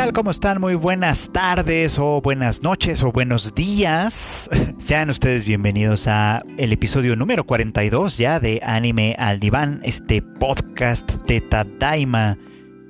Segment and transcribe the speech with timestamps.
[0.00, 0.12] tal?
[0.14, 0.62] ¿Cómo están?
[0.62, 4.48] Muy buenas tardes o buenas noches o buenos días.
[4.78, 11.06] Sean ustedes bienvenidos a el episodio número 42 ya de Anime al Diván, este podcast
[11.26, 12.38] de Tadaima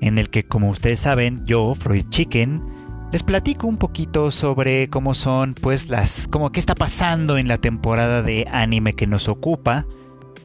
[0.01, 2.63] en el que como ustedes saben, yo, Freud Chicken,
[3.11, 7.59] les platico un poquito sobre cómo son pues las como qué está pasando en la
[7.59, 9.85] temporada de anime que nos ocupa,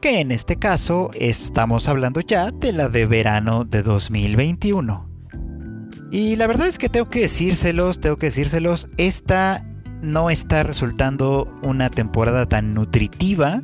[0.00, 5.05] que en este caso estamos hablando ya de la de verano de 2021.
[6.10, 9.66] Y la verdad es que tengo que decírselos, tengo que decírselos, esta
[10.02, 13.62] no está resultando una temporada tan nutritiva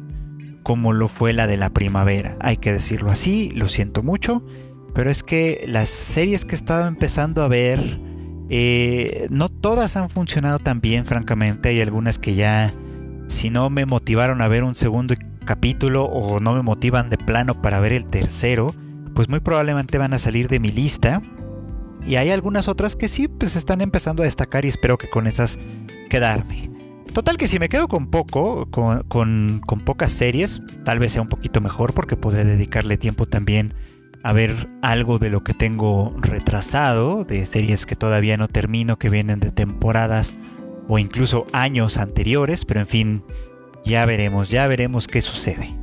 [0.62, 2.36] como lo fue la de la primavera.
[2.41, 4.45] Hay que decirlo así, lo siento mucho,
[4.95, 8.00] pero es que las series que he estado empezando a ver,
[8.48, 11.70] eh, no todas han funcionado tan bien, francamente.
[11.70, 12.72] Hay algunas que ya,
[13.28, 15.14] si no me motivaron a ver un segundo
[15.45, 18.74] capítulo o no me motivan de plano para ver el tercero,
[19.14, 21.22] pues muy probablemente van a salir de mi lista.
[22.06, 25.27] Y hay algunas otras que sí, pues están empezando a destacar y espero que con
[25.27, 25.58] esas
[26.11, 26.70] quedarme.
[27.12, 31.28] Total que si me quedo con poco, con, con, pocas series, tal vez sea un
[31.28, 33.75] poquito mejor porque podré dedicarle tiempo también
[34.23, 39.11] a ver algo de lo que tengo retrasado, de series que todavía no termino, que
[39.11, 40.36] vienen de temporadas
[40.89, 43.25] o incluso años anteriores, pero en fin,
[43.84, 45.81] ya veremos, ya veremos qué sucede.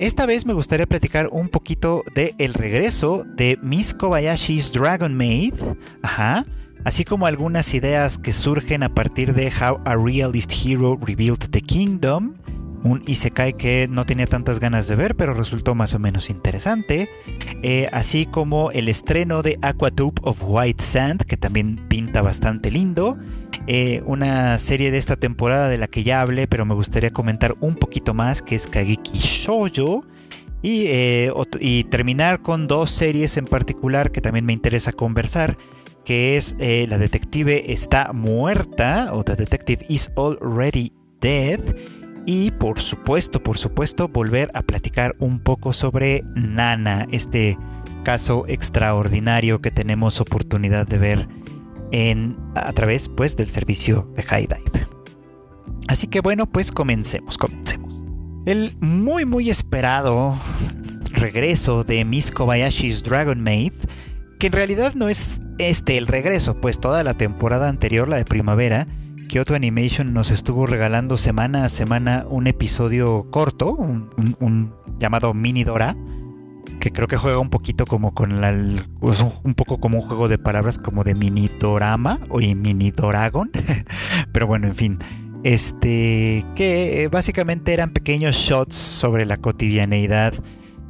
[0.00, 5.52] Esta vez me gustaría platicar un poquito de el regreso de Miss Kobayashi's Dragon Maid,
[6.00, 6.46] ajá,
[6.86, 11.60] así como algunas ideas que surgen a partir de How a Realist Hero Rebuilt the
[11.60, 12.32] Kingdom,
[12.82, 17.10] un Isekai que no tenía tantas ganas de ver, pero resultó más o menos interesante.
[17.62, 23.18] Eh, así como el estreno de Aquatube of White Sand, que también pinta bastante lindo.
[23.66, 27.54] Eh, una serie de esta temporada de la que ya hablé, pero me gustaría comentar
[27.60, 30.04] un poquito más, que es Kageki Shoujo.
[30.62, 31.32] Y, eh,
[31.90, 35.56] terminar con dos series en particular que también me interesa conversar,
[36.04, 41.60] que es La Detective está muerta, o The Detective is already dead.
[42.26, 47.58] Y por supuesto, por supuesto, volver a platicar un poco sobre Nana, este
[48.04, 51.28] caso extraordinario que tenemos oportunidad de ver
[51.92, 54.86] en, a través pues, del servicio de High Dive.
[55.88, 58.04] Así que bueno, pues comencemos, comencemos.
[58.46, 60.36] El muy muy esperado
[61.12, 63.72] regreso de Miss Kobayashi's Dragon Maid,
[64.38, 68.24] que en realidad no es este el regreso, pues toda la temporada anterior, la de
[68.24, 68.86] primavera,
[69.30, 75.96] Kyoto Animation nos estuvo regalando semana a semana un episodio corto, un llamado Mini Dora,
[76.80, 80.36] que creo que juega un poquito como con la, un poco como un juego de
[80.36, 83.52] palabras como de mini dorama o mini doragon,
[84.32, 84.98] pero bueno, en fin,
[85.44, 90.34] este que básicamente eran pequeños shots sobre la cotidianeidad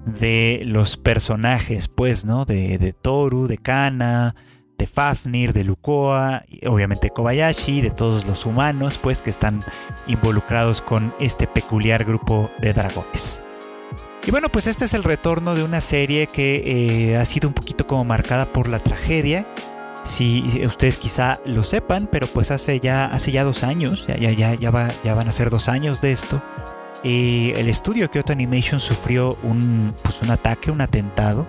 [0.06, 2.46] de los personajes, pues, ¿no?
[2.46, 4.34] De, de Toru, de Kana,
[4.80, 9.62] de Fafnir, de Lukoa, obviamente Kobayashi, de todos los humanos, pues, que están
[10.06, 13.42] involucrados con este peculiar grupo de dragones.
[14.26, 17.54] Y bueno, pues este es el retorno de una serie que eh, ha sido un
[17.54, 19.46] poquito como marcada por la tragedia.
[20.02, 24.30] Si ustedes quizá lo sepan, pero pues hace ya, hace ya dos años, ya, ya,
[24.30, 26.42] ya, ya, va, van a ser dos años de esto.
[27.04, 31.46] Eh, el estudio Kyoto Animation sufrió un, pues un ataque, un atentado,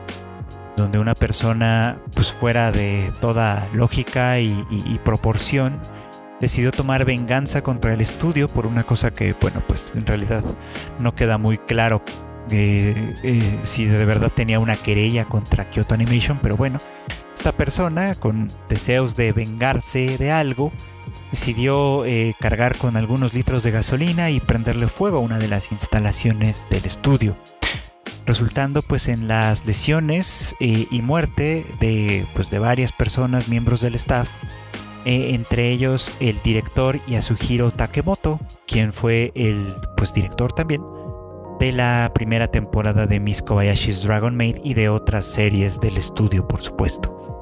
[0.81, 5.79] donde una persona, pues fuera de toda lógica y, proporción,
[6.39, 10.43] decidió tomar venganza contra el estudio por una cosa que, bueno, pues en realidad
[10.99, 12.03] no queda muy claro
[12.49, 16.79] eh, si de verdad tenía una querella contra Kyoto Animation, pero bueno,
[17.35, 20.71] esta persona con deseos de vengarse de algo
[21.31, 25.71] decidió eh, cargar con algunos litros de gasolina y prenderle fuego a una de las
[25.71, 27.37] instalaciones del estudio,
[28.25, 33.95] resultando pues en las lesiones eh, y muerte de, pues, de varias personas, miembros del
[33.95, 34.29] staff,
[35.03, 40.81] entre ellos el director Yasuhiro Takemoto, quien fue el pues, director también
[41.61, 46.47] de la primera temporada de Miss Kobayashi's Dragon Maid y de otras series del estudio,
[46.47, 47.37] por supuesto.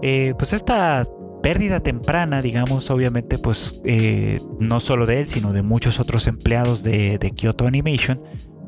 [0.00, 1.04] Eh, pues esta
[1.42, 6.82] pérdida temprana, digamos, obviamente, pues eh, no solo de él, sino de muchos otros empleados
[6.82, 8.22] de, Kyoto Animation,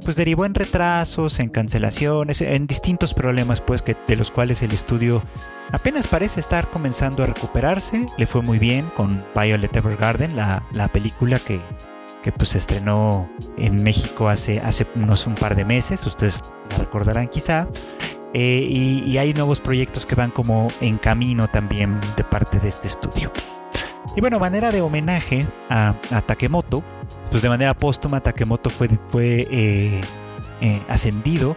[0.05, 4.73] pues derivó en retrasos, en cancelaciones, en distintos problemas, pues que de los cuales el
[4.73, 5.23] estudio
[5.73, 8.07] apenas parece estar comenzando a recuperarse.
[8.19, 11.59] Le fue muy bien con Violet Evergarden, la, la película que
[12.25, 13.29] que pues se estrenó
[13.59, 16.41] en México hace, hace unos un par de meses, ustedes
[16.71, 17.69] la recordarán quizá.
[18.33, 22.89] Eh, y, hay nuevos proyectos que van como en camino también de parte de este
[22.89, 23.31] estudio.
[24.17, 25.95] Y bueno, manera de homenaje a,
[26.27, 26.83] Takemoto,
[27.35, 28.89] pues de manera póstuma Takemoto fue,
[29.51, 30.01] eh,
[30.61, 31.57] eh, ascendido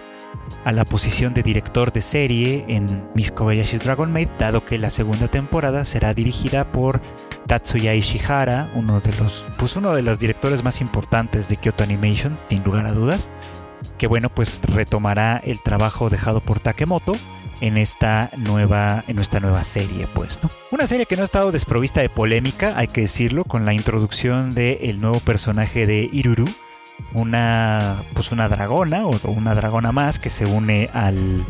[0.65, 4.89] a la posición de director de serie en Miss Kobayashi's Dragon Maid, dado que la
[4.89, 6.99] segunda temporada será dirigida por
[7.45, 12.37] Tatsuya Ishihara, uno de los, pues uno de los directores más importantes de Kyoto Animation,
[12.49, 13.29] sin lugar a dudas,
[13.99, 17.13] que bueno, pues retomará el trabajo dejado por Takemoto
[17.61, 20.49] en esta nueva, en nuestra nueva serie, pues, ¿no?
[20.71, 24.51] Una serie que no ha estado desprovista de polémica, hay que decirlo, con la introducción
[24.53, 26.45] del nuevo personaje de Iruru,
[27.13, 31.45] una, pues una dragona o una dragona más que se une al,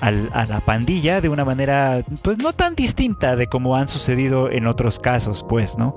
[0.00, 4.50] al, a la pandilla de una manera, pues no tan distinta de como han sucedido
[4.50, 5.96] en otros casos, pues, ¿no?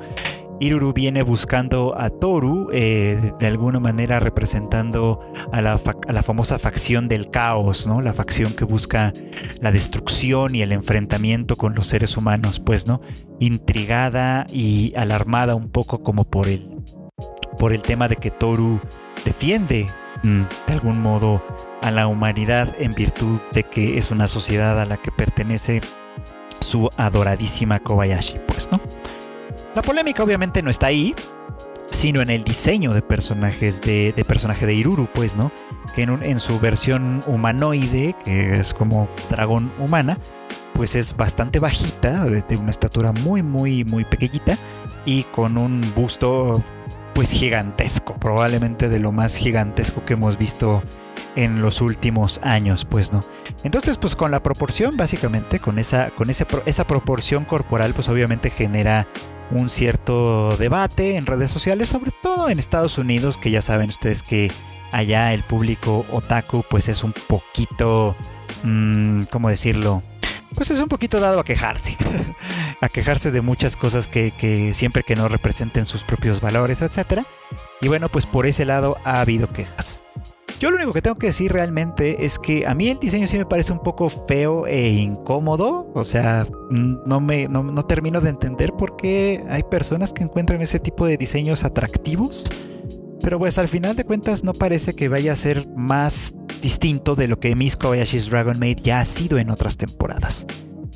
[0.59, 5.19] Iruru viene buscando a Toru, eh, de alguna manera representando
[5.51, 8.01] a la, a la, famosa facción del caos, ¿no?
[8.01, 9.11] La facción que busca
[9.59, 13.01] la destrucción y el enfrentamiento con los seres humanos, pues, ¿no?
[13.39, 16.69] Intrigada y alarmada un poco como por el,
[17.57, 18.79] por el tema de que Toru
[19.25, 19.87] defiende
[20.23, 21.43] mm, de algún modo
[21.81, 25.81] a la humanidad en virtud de que es una sociedad a la que pertenece
[26.61, 28.79] su adoradísima Kobayashi, pues, ¿no?
[29.75, 31.13] La polémica obviamente no está ahí,
[31.91, 35.51] sino en el diseño de personajes de, personaje de Iruru, pues, ¿no?
[35.93, 40.17] Que en, su versión humanoide, que es como dragón humana,
[40.73, 44.57] pues es bastante bajita, de, una estatura muy, muy, muy pequeñita
[45.05, 46.63] y con un busto,
[47.13, 50.83] pues gigantesco, probablemente de lo más gigantesco que hemos visto
[51.35, 53.21] en los últimos años, pues no.
[53.63, 58.49] Entonces, pues con la proporción, básicamente, con esa, con ese, esa proporción corporal, pues obviamente
[58.49, 59.07] genera
[59.51, 64.23] un cierto debate en redes sociales, sobre todo en Estados Unidos, que ya saben ustedes
[64.23, 64.51] que
[64.91, 68.15] allá el público otaku pues es un poquito,
[68.63, 70.03] mmm, ¿cómo decirlo?
[70.55, 71.97] Pues es un poquito dado a quejarse,
[72.81, 77.23] a quejarse de muchas cosas que, que siempre que no representen sus propios valores, etc.
[77.81, 80.04] Y bueno, pues por ese lado ha habido quejas.
[80.59, 83.37] Yo lo único que tengo que decir realmente es que a mí el diseño sí
[83.37, 85.91] me parece un poco feo e incómodo.
[85.93, 90.79] O sea, no, me, no, termino de entender por qué hay personas que encuentran ese
[90.79, 92.43] tipo de diseños atractivos.
[93.21, 97.27] Pero pues al final de cuentas no parece que vaya a ser más distinto de
[97.27, 100.45] lo que Miss Kobayashi's Dragon Maid ya ha sido en otras temporadas.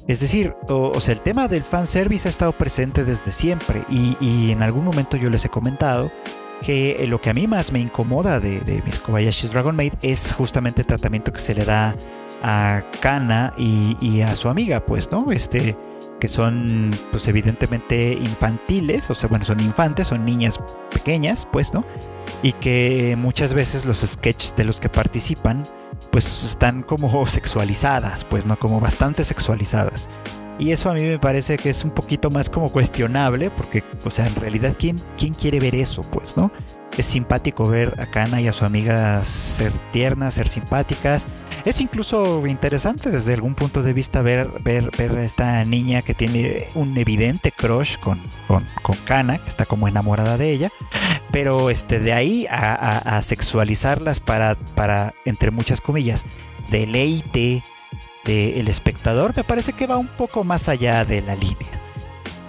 [0.08, 4.52] Es decir, o, sea, el tema del fanservice ha estado presente desde siempre y, y
[4.52, 6.12] en algún momento yo les he comentado
[6.62, 10.34] que eh, lo que a mí más me incomoda de, Miss Kobayashi's Dragon Maid es
[10.34, 11.96] justamente el tratamiento que se le da
[12.42, 15.32] a Kana y, a su amiga, pues, ¿no?
[15.32, 15.78] Este,
[16.20, 20.60] que son, pues, evidentemente infantiles, o sea, bueno, son infantes, son niñas
[20.92, 21.86] pequeñas, pues, ¿no?
[22.44, 25.64] Y que muchas veces los sketches de los que participan,
[26.12, 28.58] pues, están como sexualizadas, pues, ¿no?
[28.58, 30.10] Como bastante sexualizadas.
[30.60, 34.10] Y eso a mí me parece que es un poquito más como cuestionable, porque, o
[34.10, 36.02] sea, en realidad, ¿quién, quién quiere ver eso?
[36.02, 36.52] Pues, ¿no?
[36.98, 41.28] Es simpático ver a Kana y a su amiga ser tiernas, ser simpáticas.
[41.64, 46.14] Es incluso interesante desde algún punto de vista ver, ver, ver a esta niña que
[46.14, 50.72] tiene un evidente crush con, con, con Kana, que está como enamorada de ella.
[51.32, 56.26] Pero este, de ahí a, a sexualizarlas para, para, entre muchas comillas,
[56.70, 57.64] deleite
[58.30, 61.80] el espectador me parece que va un poco más allá de la línea.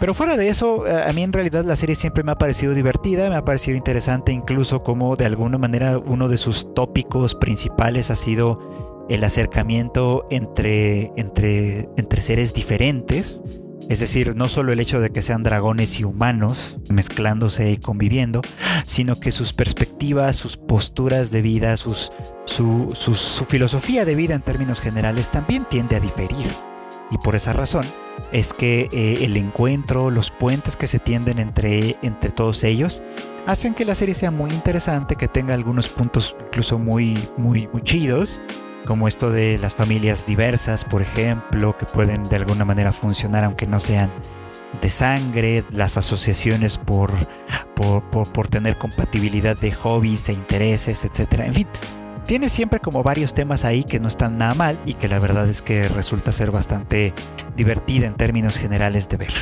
[0.01, 2.73] Pero fuera de eso, eh, a mí en realidad la serie siempre me ha parecido
[2.73, 8.11] divertida, me ha parecido interesante incluso como de alguna manera uno de sus tópicos principales
[8.11, 13.43] ha sido el acercamiento entre, entre, entre seres diferentes
[13.91, 18.41] es decir, no solo el hecho de que sean dragones y humanos mezclándose y conviviendo,
[18.87, 22.13] sino que sus perspectivas, sus posturas de vida, sus,
[22.45, 22.95] su,
[23.49, 26.47] filosofía de vida en términos generales también tiende a diferir.
[27.11, 27.85] Y por esa razón
[28.31, 33.03] es que eh, el encuentro, los puentes que se tienden entre, entre todos ellos,
[33.49, 37.83] hacen que la serie sea muy interesante, que tenga algunos puntos incluso muy, muy, muy
[37.83, 38.41] chidos
[38.91, 43.69] como esto de las familias diversas, por ejemplo, que pueden de alguna manera funcionar aunque
[43.69, 44.11] no sean
[44.83, 47.13] de sangre, las asociaciones por,
[47.77, 51.35] por, tener compatibilidad de hobbies e intereses, etc.
[51.39, 51.69] En fin,
[52.27, 55.49] tiene siempre como varios temas ahí que no están nada mal y que la verdad
[55.49, 57.15] es que resulta ser bastante
[57.57, 59.33] divertida en términos generales de ver.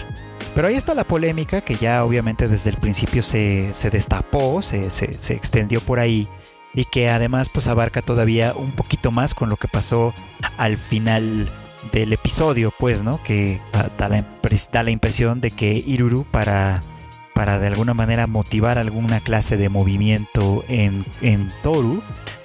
[0.54, 5.32] Pero ahí está la polémica que ya obviamente desde el principio se, destapó, se, se
[5.32, 6.28] extendió por ahí
[6.78, 10.14] y que además pues abarca todavía un poquito más con lo que pasó
[10.58, 11.48] al final
[11.90, 13.20] del episodio, pues, ¿no?
[13.24, 13.60] Que
[13.98, 14.24] da la,
[14.84, 16.80] la impresión de que Iruru para,
[17.34, 22.00] para de alguna manera motivar alguna clase de movimiento en, en Toru,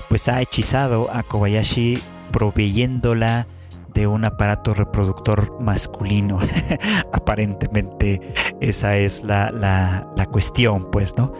[0.09, 1.99] pues ha hechizado a Kobayashi
[2.31, 3.45] proveyéndola
[3.93, 6.39] de un aparato reproductor masculino.
[7.13, 8.19] Aparentemente
[8.61, 11.33] esa es la, la, la cuestión, pues, ¿no?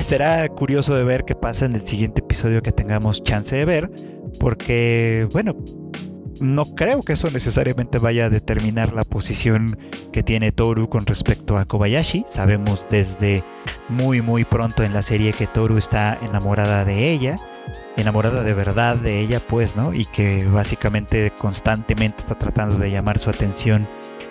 [0.00, 3.90] Será curioso de ver qué pasa en el siguiente episodio que tengamos chance de ver,
[4.38, 5.56] porque, bueno,
[6.40, 9.78] no creo que eso necesariamente vaya a determinar la posición
[10.12, 12.24] que tiene Toru con respecto a Kobayashi.
[12.26, 13.44] Sabemos desde
[13.88, 17.36] muy muy pronto en la serie que Toru está enamorada de ella,
[17.96, 19.92] enamorada de verdad de ella, pues, ¿no?
[19.92, 23.86] Y que básicamente constantemente está tratando de llamar su atención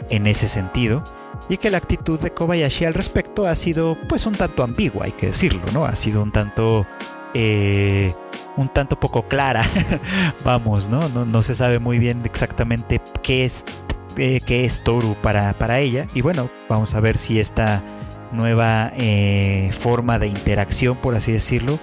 [0.09, 1.03] en ese sentido.
[1.47, 5.11] Y que la actitud de Kobayashi al respecto ha sido pues un tanto ambigua, hay
[5.11, 5.85] que decirlo, ¿no?
[5.85, 6.85] Ha sido un tanto
[7.33, 8.13] eh,
[8.57, 9.63] un tanto poco clara,
[10.43, 11.07] vamos, ¿no?
[11.09, 11.41] ¿no?
[11.43, 13.63] se sabe muy bien exactamente qué es,
[14.17, 16.07] eh, qué es Toru para, para ella.
[16.13, 17.83] Y bueno, vamos a ver si esta
[18.31, 21.79] nueva eh, forma de interacción, por así decirlo,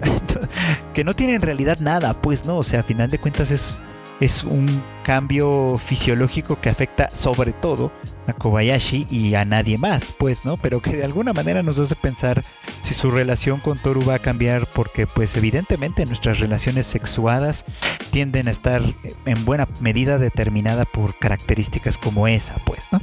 [0.94, 3.80] que no tiene en realidad nada, pues no, o sea, a final de cuentas es
[4.20, 7.92] es un cambio fisiológico que afecta sobre todo
[8.26, 10.56] a Kobayashi y a nadie más, pues, ¿no?
[10.56, 12.42] Pero que de alguna manera nos hace pensar
[12.80, 17.64] si su relación con Toru va a cambiar porque pues evidentemente nuestras relaciones sexuadas
[18.10, 18.82] tienden a estar
[19.26, 23.00] en buena medida determinada por características como esa, pues, ¿no?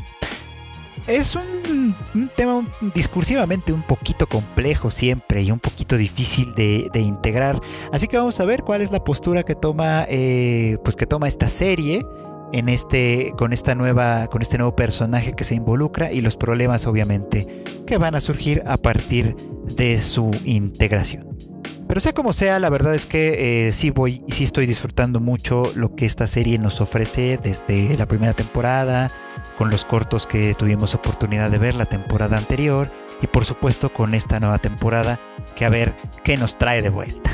[1.08, 1.96] Es un,
[2.36, 7.60] tema discursivamente un poquito complejo siempre y un poquito difícil de, integrar.
[7.92, 11.28] Así que vamos a ver cuál es la postura que toma, eh, pues que toma
[11.28, 12.06] esta serie
[12.54, 16.86] en este, con esta nueva, con este nuevo personaje que se involucra y los problemas
[16.86, 19.36] obviamente que van a surgir a partir
[19.76, 21.36] de su integración.
[21.88, 25.72] Pero sea como sea, la verdad es que eh, sí voy sí estoy disfrutando mucho
[25.76, 29.12] lo que esta serie nos ofrece desde la primera temporada,
[29.58, 32.92] con los cortos que tuvimos oportunidad de ver la temporada anterior
[33.22, 35.20] y por supuesto con esta nueva temporada
[35.56, 37.32] que a ver qué nos trae de vuelta.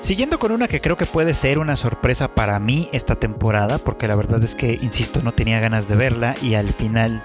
[0.00, 4.08] Siguiendo con una que creo que puede ser una sorpresa para mí esta temporada, porque
[4.08, 7.22] la verdad es que, insisto, no tenía ganas de verla y al final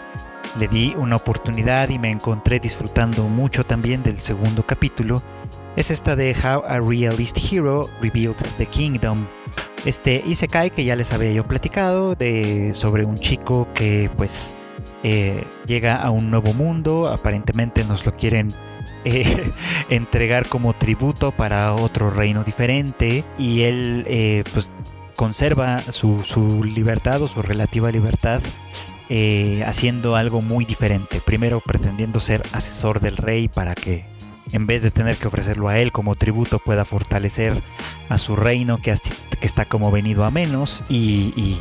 [0.60, 5.24] le di una oportunidad y me encontré disfrutando mucho también del segundo capítulo,
[5.76, 9.26] es esta de How a Realist Hero Rebuilt the Kingdom.
[9.86, 14.56] Este Isekai que ya les había yo platicado de sobre un chico que pues
[15.04, 18.54] eh, llega a un nuevo mundo, aparentemente nos lo quieren
[19.06, 19.52] eh,
[19.90, 24.72] entregar como tributo para otro reino diferente y él eh, pues
[25.16, 28.42] conserva su, su, libertad o su relativa libertad
[29.66, 31.22] haciendo algo muy diferente.
[31.26, 34.06] Primero pretendiendo ser asesor del rey para que
[34.51, 37.62] en vez de tener que ofrecerlo a él como tributo, pueda fortalecer
[38.10, 38.96] a su reino que,
[39.42, 41.60] está como venido a menos y,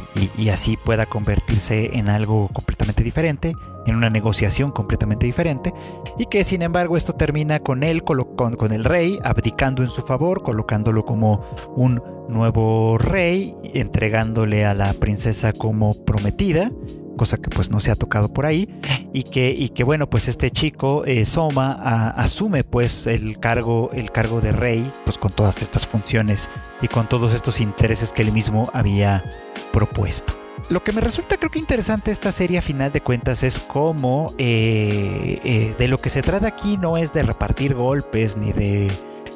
[0.52, 3.54] así pueda convertirse en algo completamente diferente,
[3.86, 5.72] en una negociación completamente diferente,
[6.18, 10.42] y que sin embargo esto termina con él, con, el rey, abdicando en su favor,
[10.42, 11.44] colocándolo como
[11.76, 16.72] un nuevo rey, entregándole a la princesa como prometida,
[17.16, 18.68] cosa que pues no se ha tocado por ahí
[19.12, 21.72] y que, y que bueno pues este chico eh, Soma
[22.10, 26.50] asume pues el cargo el cargo de rey pues con todas estas funciones
[26.82, 29.24] y con todos estos intereses que él mismo había
[29.72, 30.34] propuesto.
[30.68, 34.34] Lo que me resulta creo que interesante esta serie a final de cuentas es cómo
[34.38, 38.90] eh, eh, de lo que se trata aquí no es de repartir golpes ni de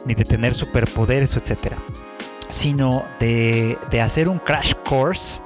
[0.07, 1.77] ni de tener superpoderes etcétera
[2.49, 5.41] sino de, de hacer un crash course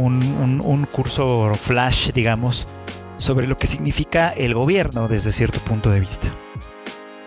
[0.00, 2.68] un, curso flash, digamos,
[3.16, 6.28] sobre lo que significa el gobierno desde cierto punto de vista.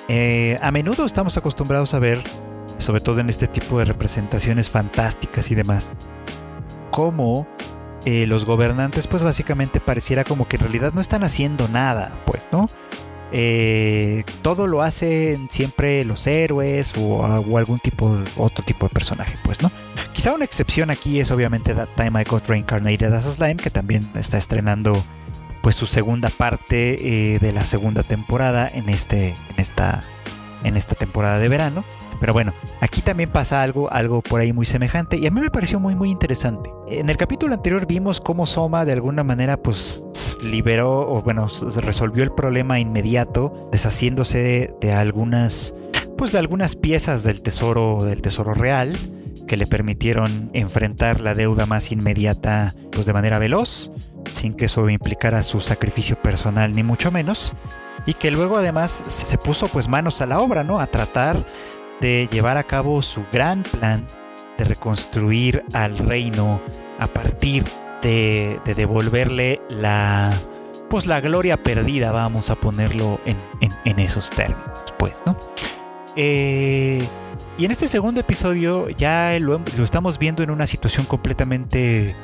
[0.08, 2.22] Eh, a menudo estamos acostumbrados a ver,
[2.78, 5.96] sobre todo en este tipo de representaciones fantásticas y demás,
[6.92, 7.48] cómo
[8.06, 12.50] eh, los gobernantes pues básicamente pareciera como que en realidad no están haciendo nada, pues,
[12.52, 12.68] ¿no?
[13.36, 19.62] Eh, todo lo hacen siempre los héroes o, algún tipo otro tipo de personaje, pues,
[19.64, 19.72] ¿no?
[20.14, 23.72] Quizá una excepción aquí es obviamente That Time I Got Reincarnated as a Slime, que
[23.72, 25.04] también está estrenando
[25.64, 30.04] pues su segunda parte eh, de la segunda temporada en este en esta
[30.64, 31.84] en esta temporada de verano.
[32.24, 35.50] Pero bueno, aquí también pasa algo, algo por ahí muy semejante y a mí me
[35.50, 36.70] pareció muy muy interesante.
[36.88, 40.08] En el capítulo anterior vimos cómo Soma de alguna manera pues
[40.42, 41.50] liberó o bueno,
[41.82, 45.76] resolvió el problema inmediato deshaciéndose de, algunas
[46.18, 48.98] pues de algunas piezas del tesoro del tesoro real
[49.46, 53.92] que le permitieron enfrentar la deuda más inmediata pues de manera veloz,
[54.32, 57.54] sin que eso implicara su sacrificio personal ni mucho menos,
[58.06, 60.80] y que luego además se puso pues manos a la obra, ¿no?
[60.80, 61.46] A tratar
[62.04, 64.06] de llevar a cabo su gran plan
[64.58, 66.60] de reconstruir al reino
[67.00, 67.64] a partir
[68.02, 70.34] de, devolverle la
[70.90, 75.40] pues la gloria perdida, vamos a ponerlo en, esos términos, pues, ¿no?
[76.18, 77.08] Eh,
[77.58, 82.16] y en este segundo episodio ya lo, estamos viendo en una situación completamente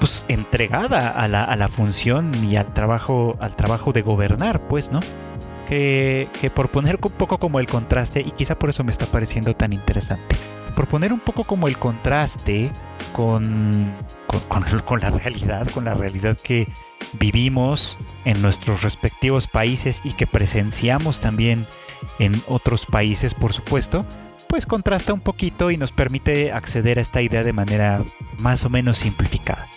[0.00, 4.90] pues entregada a la, a la, función y al trabajo, al trabajo de gobernar, pues,
[4.90, 5.00] ¿no?
[5.68, 9.54] Que, por poner un poco como el contraste, y quizá por eso me está pareciendo
[9.54, 10.36] tan interesante,
[10.74, 12.70] por poner un poco como el contraste
[13.12, 13.94] con,
[14.84, 16.68] con, la realidad, con la realidad que
[17.12, 21.66] vivimos en nuestros respectivos países y que presenciamos también
[22.18, 24.06] en otros países, por supuesto,
[24.48, 28.02] pues contrasta un poquito y nos permite acceder a esta idea de manera
[28.38, 29.67] más o menos simplificada.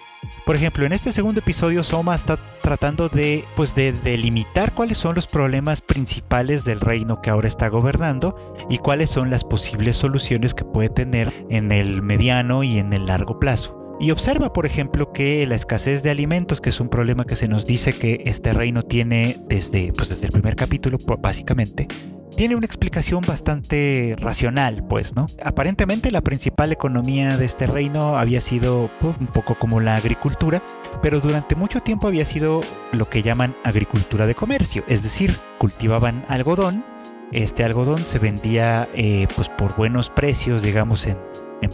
[0.45, 5.13] Por ejemplo, en este segundo episodio Soma está tratando de pues de delimitar cuáles son
[5.13, 8.35] los problemas principales del reino que ahora está gobernando
[8.69, 13.05] y cuáles son las posibles soluciones que puede tener en el mediano y en el
[13.05, 13.77] largo plazo.
[13.99, 17.47] Y observa, por ejemplo, que la escasez de alimentos, que es un problema que se
[17.47, 21.87] nos dice que este reino tiene desde, pues desde el primer capítulo, básicamente,
[22.35, 25.27] tiene una explicación bastante racional, pues, ¿no?
[25.43, 30.63] Aparentemente la principal economía de este reino había sido pues, un poco como la agricultura,
[31.01, 32.61] pero durante mucho tiempo había sido
[32.93, 36.85] lo que llaman agricultura de comercio, es decir, cultivaban algodón,
[37.31, 41.17] este algodón se vendía eh, pues por buenos precios, digamos, en,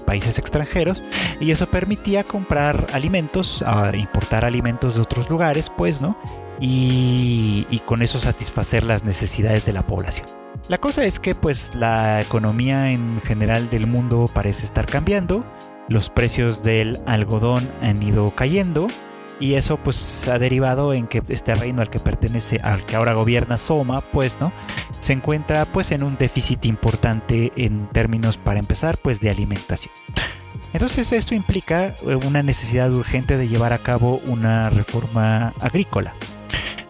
[0.06, 1.02] países extranjeros
[1.40, 6.18] y eso permitía comprar alimentos, importar alimentos de otros lugares, pues, ¿no?
[6.60, 10.28] y con eso satisfacer las necesidades de la población.
[10.68, 15.46] La cosa es que pues la economía en general del mundo parece estar cambiando,
[15.88, 18.90] los precios del algodón han ido cayendo
[19.40, 23.14] y eso pues ha derivado en que este reino al que pertenece, al que ahora
[23.14, 24.52] gobierna Soma, pues, ¿no?
[25.00, 29.94] Se encuentra pues en un déficit importante en términos para empezar pues de alimentación.
[30.74, 36.14] Entonces esto implica eh, una necesidad urgente de llevar a cabo una reforma agrícola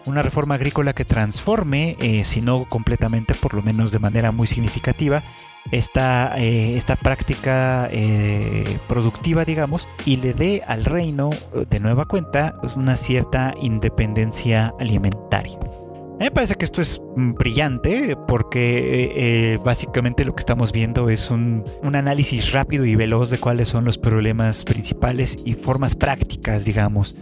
[0.08, 4.46] una reforma agrícola que transforme, eh, si no completamente, por lo menos de manera muy
[4.46, 5.22] significativa,
[5.70, 11.30] esta, eh, esta práctica eh, productiva, digamos, y le dé al reino
[11.68, 15.58] de nueva cuenta una cierta independencia alimentaria.
[15.58, 21.10] A mí me parece que esto es mm, brillante porque básicamente lo que estamos viendo
[21.10, 25.94] es un, un, análisis rápido y veloz de cuáles son los problemas principales y formas
[25.94, 27.14] prácticas, digamos,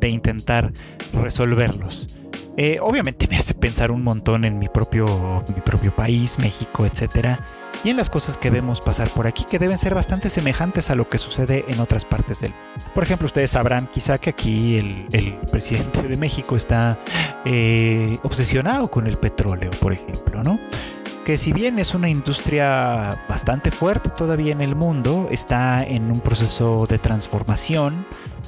[0.00, 0.72] de intentar
[1.12, 2.08] resolverlos.
[2.56, 7.40] Eh, obviamente me hace pensar un montón en mi propio, mi propio país, México, etcétera,
[7.82, 10.94] y en las cosas que vemos pasar por aquí que deben ser bastante semejantes a
[10.94, 12.52] lo que sucede en otras partes del
[12.94, 16.98] Por ejemplo, ustedes sabrán quizá que aquí el, presidente de México está
[17.46, 20.60] eh, obsesionado con el petróleo, por ejemplo, ¿no?
[21.24, 26.20] que si bien es una industria bastante fuerte todavía en el mundo, está en un
[26.20, 28.04] proceso de transformación,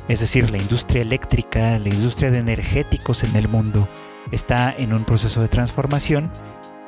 [0.09, 3.88] es decir, la industria eléctrica, la industria de energéticos en el mundo
[4.31, 6.31] está en un proceso de transformación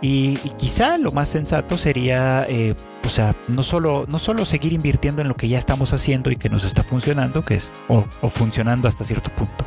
[0.02, 5.22] y, quizá lo más sensato sería, eh, o sea, no solo, no solo seguir invirtiendo
[5.22, 8.88] en lo que ya estamos haciendo y que nos está funcionando, que es, o, funcionando
[8.88, 9.64] hasta cierto punto,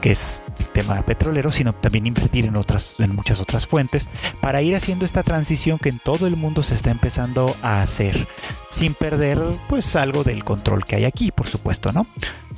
[0.00, 4.10] que es tema petrolero, sino también invertir en otras, en muchas otras fuentes,
[4.42, 8.28] para ir haciendo esta transición que en todo el mundo se está empezando a hacer,
[8.68, 12.06] sin perder pues algo del control que hay aquí, por supuesto, ¿no?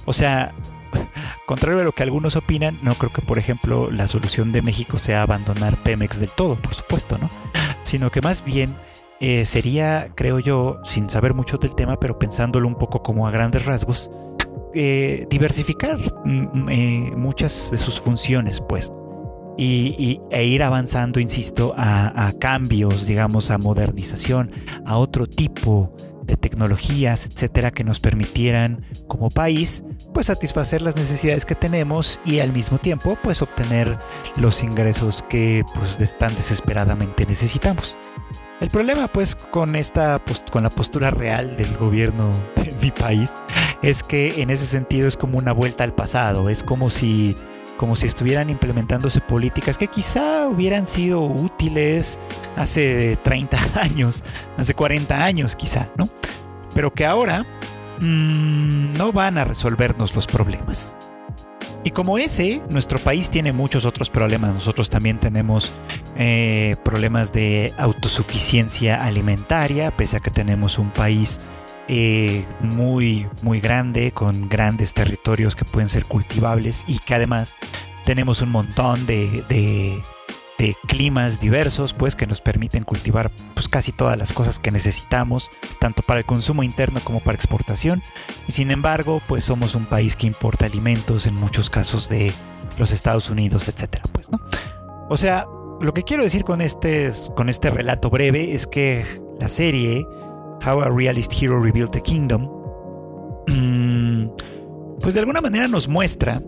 [0.04, 0.52] O sea,
[1.46, 4.98] contrario a lo que algunos opinan, no creo que, por ejemplo, la solución de México
[4.98, 7.30] sea abandonar Pemex del todo, por supuesto, ¿no?
[7.84, 8.74] Sino que más bien
[9.20, 13.30] eh, sería, creo yo, sin saber mucho del tema, pero pensándolo un poco como a
[13.30, 14.10] grandes rasgos,
[14.78, 18.92] eh, diversificar mm, mm, eh, muchas de sus funciones, pues.
[19.56, 24.50] Y, e ir avanzando, insisto, a, cambios, digamos, a modernización,
[24.84, 31.46] a otro tipo de tecnologías, etcétera, que nos permitieran como país pues satisfacer las necesidades
[31.46, 33.98] que tenemos y al mismo tiempo pues obtener
[34.36, 37.96] los ingresos que pues tan desesperadamente necesitamos.
[38.60, 43.30] El problema pues con esta con la postura real del gobierno de mi país
[43.86, 47.36] es que en ese sentido es como una vuelta al pasado, es como si
[47.76, 52.18] como si estuvieran implementándose políticas que quizá hubieran sido útiles
[52.56, 54.24] hace 30 años,
[54.56, 56.08] hace 40 años quizá, ¿no?
[56.74, 57.46] Pero que ahora
[58.00, 60.94] mmm, no van a resolvernos los problemas.
[61.84, 64.54] Y como ese, nuestro país tiene muchos otros problemas.
[64.54, 65.70] Nosotros también tenemos
[66.16, 71.38] eh, problemas de autosuficiencia alimentaria, pese a que tenemos un país
[71.88, 77.56] eh, muy, muy grande, con grandes territorios que pueden ser cultivables y que además
[78.04, 80.02] tenemos un montón de, de,
[80.88, 86.02] climas diversos, pues que nos permiten cultivar pues, casi todas las cosas que necesitamos, tanto
[86.02, 88.02] para el consumo interno como para exportación.
[88.48, 92.32] Y sin embargo, pues somos un país que importa alimentos en muchos casos de
[92.78, 94.38] los Estados Unidos, etcétera, pues, ¿no?
[95.08, 95.46] O sea,
[95.80, 99.04] lo que quiero decir con este, con este relato breve es que
[99.38, 100.06] la serie
[100.66, 102.50] How a Realist Hero Rebuilt a Kingdom,
[103.46, 104.28] mm,
[105.00, 106.42] pues de alguna manera nos muestra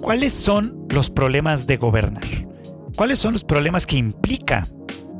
[0.00, 2.22] cuáles son los problemas de gobernar,
[2.96, 4.66] cuáles son los problemas que implica,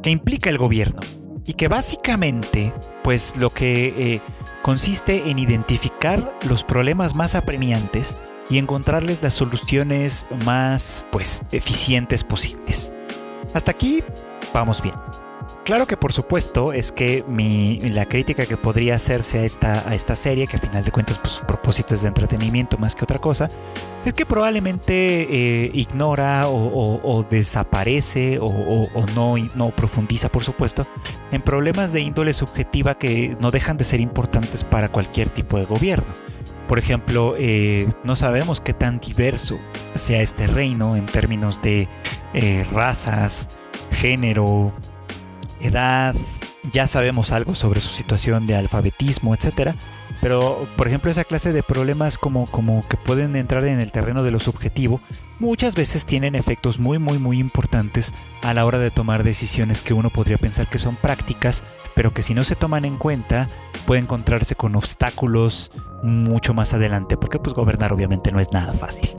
[0.03, 1.01] que implica el gobierno.
[1.49, 4.21] y que básicamente pues lo que eh,
[4.63, 8.17] consiste en identificar los problemas más apremiantes
[8.51, 12.93] y encontrarles las soluciones más pues eficientes posibles.
[13.55, 14.03] Hasta aquí
[14.53, 14.97] vamos bien.
[15.67, 19.97] Claro que por supuesto es que mi, la crítica que podría hacerse a esta, a
[19.97, 23.03] esta serie, que a final de cuentas pues, su propósito es de entretenimiento más que
[23.03, 23.49] otra cosa,
[24.05, 30.87] es que probablemente eh, ignora o, desaparece o, no, no profundiza, por supuesto,
[31.33, 35.65] en problemas de índole subjetiva que no dejan de ser importantes para cualquier tipo de
[35.65, 36.15] gobierno.
[36.69, 39.59] Por ejemplo, eh, no sabemos qué tan diverso
[39.97, 41.89] sea este reino en términos de
[42.35, 43.49] eh, razas,
[43.91, 44.73] género,
[45.67, 46.15] edad,
[46.73, 49.75] ya sabemos algo sobre su situación de alfabetismo, etcétera.
[50.21, 54.23] Pero, por ejemplo, esa clase de problemas como, como que pueden entrar en el terreno
[54.23, 55.01] de lo subjetivo,
[55.39, 59.95] muchas veces tienen efectos muy, muy, muy importantes a la hora de tomar decisiones que
[59.95, 63.49] uno podría pensar que son prácticas, pero que si no se toman en cuenta,
[63.87, 65.71] puede encontrarse con obstáculos
[66.03, 69.11] mucho más adelante, porque pues gobernar obviamente no es nada fácil.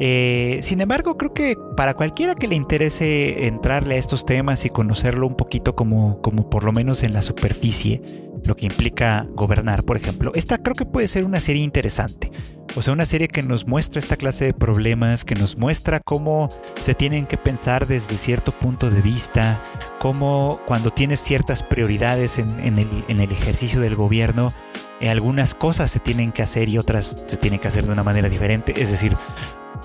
[0.00, 4.70] Eh, sin embargo, creo que para cualquiera que le interese entrarle a estos temas y
[4.70, 8.02] conocerlo un poquito como, como por lo menos en la superficie,
[8.44, 12.30] lo que implica gobernar, por ejemplo, esta creo que puede ser una serie interesante.
[12.76, 16.48] O sea, una serie que nos muestra esta clase de problemas, que nos muestra cómo
[16.80, 19.62] se tienen que pensar desde cierto punto de vista,
[20.00, 24.52] cómo cuando tienes ciertas prioridades en, el, ejercicio del gobierno,
[25.00, 28.02] eh, algunas cosas se tienen que hacer y otras se tienen que hacer de una
[28.02, 28.74] manera diferente.
[28.76, 29.16] Es decir,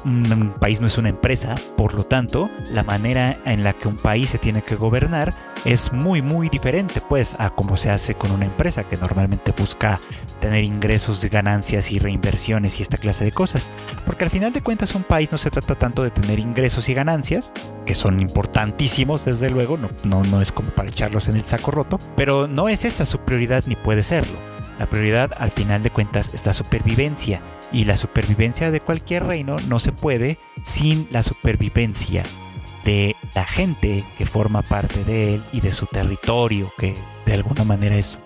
[0.05, 3.97] un país no es una empresa, por lo tanto, la manera en la que un
[3.97, 5.33] país se tiene que gobernar
[5.65, 9.99] es muy muy diferente pues a como se hace con una empresa que normalmente busca
[10.39, 13.69] tener ingresos, ganancias y reinversiones y esta clase de cosas.
[14.05, 16.93] Porque al final de cuentas un país no se trata tanto de tener ingresos y
[16.93, 17.51] ganancias,
[17.85, 21.71] que son importantísimos desde luego, no, no, no es como para echarlos en el saco
[21.71, 24.39] roto, pero no es esa su prioridad ni puede serlo.
[24.79, 29.57] La prioridad al final de cuentas es la supervivencia y la supervivencia de cualquier reino
[29.67, 32.23] no se puede sin la supervivencia
[32.85, 37.65] de la gente que forma parte de él y de su territorio, que de alguna
[37.65, 38.17] manera es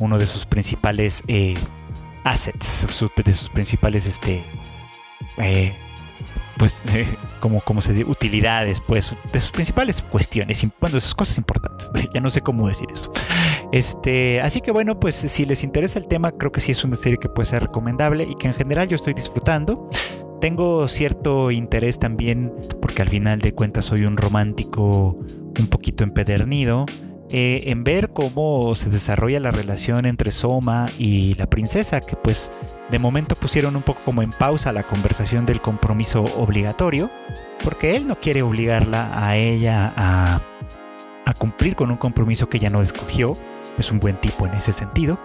[0.00, 1.54] uno de sus principales eh,
[2.24, 2.86] assets,
[3.24, 4.42] de sus principales este,
[5.38, 5.72] eh,
[6.56, 6.82] pues,
[7.40, 11.90] como, como se dice, utilidades, pues, de sus principales cuestiones, bueno, de sus cosas importantes.
[12.14, 13.12] ya no sé cómo decir eso.
[13.72, 16.96] Este, así que bueno, pues si les interesa el tema, creo que sí es una
[16.96, 19.88] serie que puede ser recomendable y que en general yo estoy disfrutando.
[20.40, 25.18] Tengo cierto interés también, porque al final de cuentas soy un romántico
[25.58, 26.86] un poquito empedernido,
[27.32, 32.50] eh, en ver cómo se desarrolla la relación entre Soma y la princesa, que pues
[32.90, 37.08] de momento pusieron un poco como en pausa la conversación del compromiso obligatorio,
[37.62, 40.40] porque él no quiere obligarla a ella a,
[41.24, 43.34] a cumplir con un compromiso que ella no escogió,
[43.80, 45.18] es un buen tipo en ese sentido.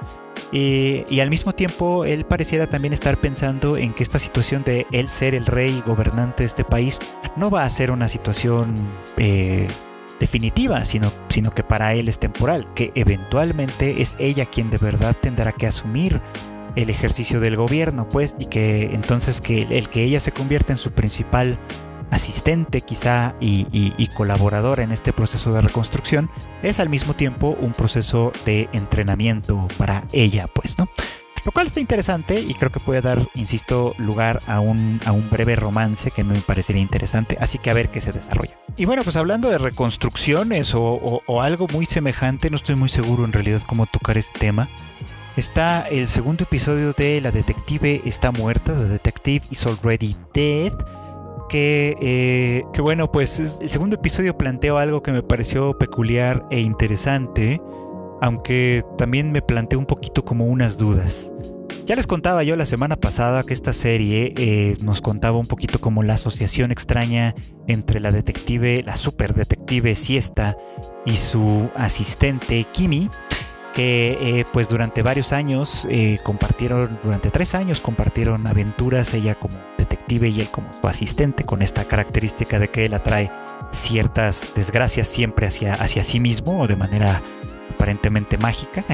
[0.51, 4.85] Eh, y al mismo tiempo él pareciera también estar pensando en que esta situación de
[4.91, 6.99] él ser el rey gobernante de este país
[7.35, 8.75] no va a ser una situación
[9.17, 9.67] eh,
[10.19, 15.15] definitiva, sino, sino que para él es temporal, que eventualmente es ella quien de verdad
[15.19, 16.21] tendrá que asumir
[16.75, 20.77] el ejercicio del gobierno, pues, y que entonces que el que ella se convierta en
[20.77, 21.57] su principal
[22.15, 26.29] asistente quizá y, y, colaboradora en este proceso de reconstrucción
[26.63, 30.87] es al mismo tiempo un proceso de entrenamiento para ella, pues, ¿no?
[31.43, 35.29] Lo cual está interesante y creo que puede dar, insisto, lugar a un, a un
[35.29, 38.57] breve romance que me parecería interesante, así que a ver qué se desarrolla.
[38.77, 43.25] Y bueno, pues hablando de reconstrucciones o, o, algo muy semejante, no estoy muy seguro
[43.25, 44.69] en realidad cómo tocar este tema.
[45.37, 50.73] Está el segundo episodio de La Detective está muerta, The Detective is Already Dead.
[51.49, 57.61] Que, eh, bueno, pues el segundo episodio planteó algo que me pareció peculiar e interesante
[58.21, 61.31] aunque también me planteé un poquito como unas dudas.
[61.85, 65.79] Ya les contaba yo la semana pasada que esta serie eh, nos contaba un poquito
[65.79, 67.35] como la asociación extraña
[67.67, 70.57] entre la detective, la super detective Siesta
[71.05, 73.11] y su asistente Kimi,
[73.75, 79.57] que eh, pues durante varios años eh, compartieron, durante tres años compartieron aventuras, ella como
[79.77, 83.29] detective y él como su asistente, con esta característica de que él atrae
[83.71, 87.21] ciertas desgracias siempre hacia, hacia sí mismo o de manera
[87.69, 88.85] aparentemente mágica.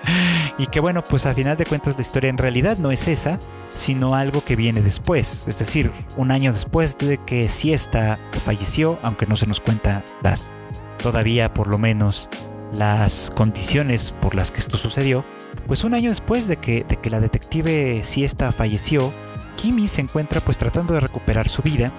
[0.58, 3.38] y que bueno, pues a final de cuentas la historia en realidad no es esa,
[3.72, 5.44] sino algo que viene después.
[5.46, 10.52] Es decir, un año después de que Siesta falleció, aunque no se nos cuenta las
[11.00, 12.28] todavía por lo menos
[12.74, 15.24] las condiciones por las que esto sucedió,
[15.66, 19.12] pues un año después de que, de que la detective Siesta falleció,
[19.56, 21.92] Kimi se encuentra pues tratando de recuperar su vida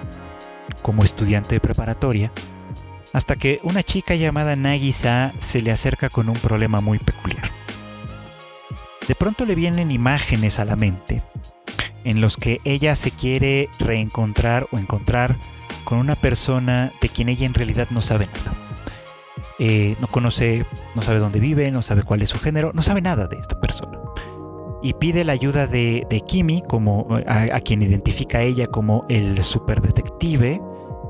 [0.82, 2.32] como estudiante de preparatoria
[3.12, 7.50] hasta que una chica llamada Nagisa se le acerca con un problema muy peculiar.
[9.08, 11.22] De pronto le vienen imágenes a la mente
[12.04, 15.36] en los que ella se quiere reencontrar o encontrar
[15.84, 18.65] con una persona de quien ella en realidad no sabe nada.
[19.58, 23.00] Eh, no conoce, no sabe dónde vive, no sabe cuál es su género, no sabe
[23.00, 23.98] nada de esta persona.
[24.82, 30.60] Y pide la ayuda de, Kimi, como, a, quien identifica a ella como el superdetective,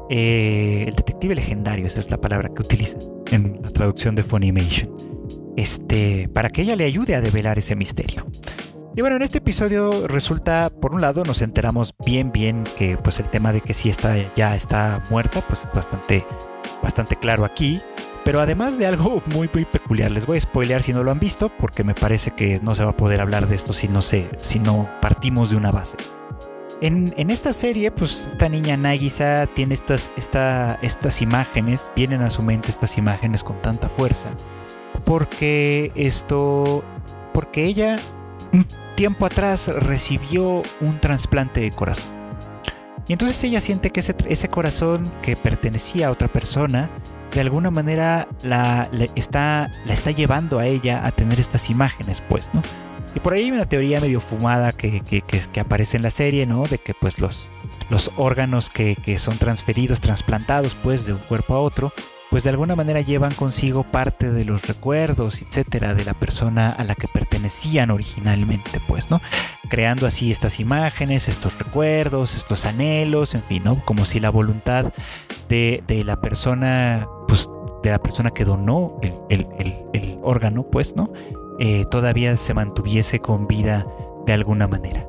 [0.09, 2.99] eh, el detective legendario, esa es la palabra que utiliza
[3.33, 4.97] en la traducción de Funimation,
[5.57, 8.25] este, para que ella le ayude a develar ese misterio.
[8.97, 13.21] Y bueno, en este episodio resulta, por un lado, nos enteramos bien, bien que pues
[13.21, 16.25] el tema de que si está, ya está muerta, pues es bastante,
[16.83, 17.83] bastante claro aquí.
[18.27, 21.21] Pero además de algo muy muy peculiar, les voy a spoilear si no lo han
[21.21, 24.03] visto, porque me parece que no se va a poder hablar de esto si no,
[24.03, 25.97] se, si no partimos de una base.
[26.81, 32.69] En, esta serie, pues esta niña Nagisa tiene estas, estas imágenes, vienen a su mente
[32.69, 34.29] estas imágenes con tanta fuerza,
[35.05, 36.83] porque esto,
[37.33, 37.97] porque ella
[38.53, 42.13] un tiempo atrás recibió un trasplante de corazón.
[43.07, 46.91] Y entonces ella siente que ese, ese corazón que pertenecía a otra persona
[47.37, 52.49] de alguna manera la, está, la está llevando a ella a tener estas imágenes, pues,
[52.55, 52.63] ¿no?
[53.15, 56.47] Y por ahí hay una teoría medio fumada que, que, que, aparece en la serie,
[56.47, 56.67] ¿no?
[56.67, 57.51] De que pues los,
[57.91, 61.93] los órganos que, son transferidos, trasplantados, pues, de un cuerpo a otro,
[62.31, 66.85] pues de alguna manera llevan consigo parte de los recuerdos, etcétera, de la persona a
[66.85, 69.21] la que pertenecían originalmente, pues, ¿no?
[69.69, 73.85] Creando así estas imágenes, estos recuerdos, estos anhelos, en fin, ¿no?
[73.85, 74.95] Como si la voluntad
[75.51, 77.49] de, de la persona pues,
[77.83, 79.47] de la persona que donó el,
[80.23, 81.13] órgano, pues, ¿no?
[81.59, 83.87] Eh, todavía se mantuviese con vida
[84.27, 85.09] de alguna manera.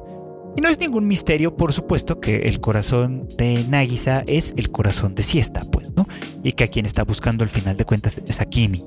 [0.56, 5.16] Y no es ningún misterio, por supuesto, que el corazón de Nagisa es el corazón
[5.16, 6.08] de Siesta, pues, ¿no?
[6.44, 8.86] Y que a quien está buscando al final de cuentas es a Kimi.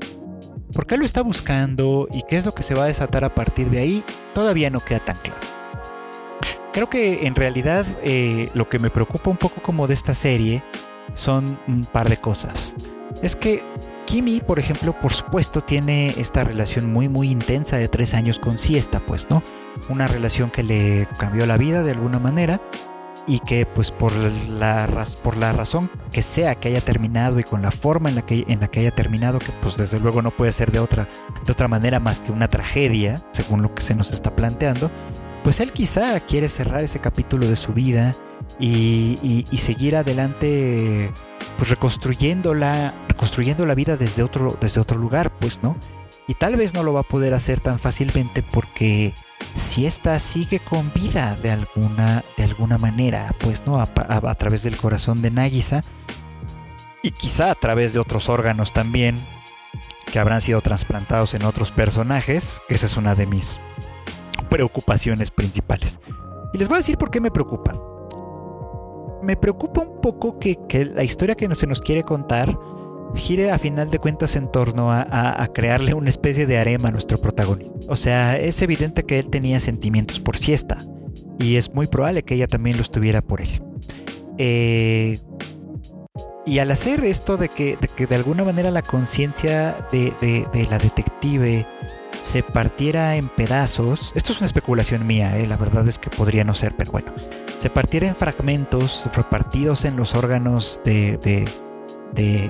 [0.72, 3.34] ¿Por qué lo está buscando y qué es lo que se va a desatar a
[3.34, 4.04] partir de ahí?
[4.34, 5.40] Todavía no queda tan claro.
[6.72, 10.62] Creo que en realidad eh, lo que me preocupa un poco como de esta serie
[11.14, 12.76] son un par de cosas
[13.22, 13.62] es que
[14.06, 18.58] Kimi, por ejemplo, por supuesto, tiene esta relación muy, muy intensa de tres años con
[18.58, 19.42] Siesta, pues, ¿no?
[19.88, 22.60] Una relación que le cambió la vida de alguna manera
[23.28, 24.88] y que, pues, por la,
[25.22, 28.44] por la razón que sea que haya terminado y con la forma en la que,
[28.48, 31.08] en la que haya terminado, que, pues, desde luego no puede ser de otra,
[31.44, 34.90] de otra manera más que una tragedia, según lo que se nos está planteando,
[35.44, 38.14] pues él quizá quiere cerrar ese capítulo de su vida
[38.60, 41.12] y, seguir adelante
[41.56, 45.76] pues reconstruyendo la, reconstruyendo la vida desde otro, desde otro lugar, pues, ¿no?
[46.26, 49.14] Y tal vez no lo va a poder hacer tan fácilmente porque
[49.54, 53.80] si esta sigue con vida de alguna, de alguna manera, pues, ¿no?
[53.80, 55.82] A, través del corazón de Nagisa
[57.02, 59.18] y quizá a través de otros órganos también
[60.12, 63.60] que habrán sido trasplantados en otros personajes, que esa es una de mis
[64.48, 66.00] preocupaciones principales.
[66.52, 67.90] Y les voy a decir por qué me preocupa
[69.22, 70.58] me preocupa un poco que,
[70.94, 72.58] la historia que se nos quiere contar
[73.14, 77.18] gire a final de cuentas en torno a, crearle una especie de harema a nuestro
[77.18, 77.76] protagonista.
[77.88, 80.78] O sea, es evidente que él tenía sentimientos por siesta
[81.38, 83.62] y es muy probable que ella también los tuviera por él.
[84.38, 85.18] Eh,
[86.46, 91.66] y al hacer esto de que de, alguna manera la conciencia de, de, la detective
[92.22, 96.44] se partiera en pedazos, esto es una especulación mía, eh, la verdad es que podría
[96.44, 97.12] no ser, pero bueno,
[97.60, 101.46] se partiera en fragmentos repartidos en los órganos de, de,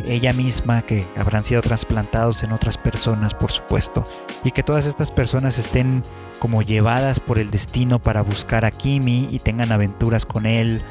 [0.06, 4.04] ella misma que habrán sido trasplantados en otras personas, por supuesto,
[4.42, 6.02] y que todas estas personas estén
[6.38, 10.82] como llevadas por el destino para buscar a Kimi y tengan aventuras con él.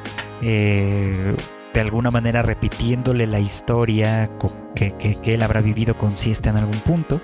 [0.41, 1.35] Eh,
[1.73, 4.29] de alguna manera repitiéndole la historia
[4.75, 7.21] que, él habrá vivido con Siesta en algún punto,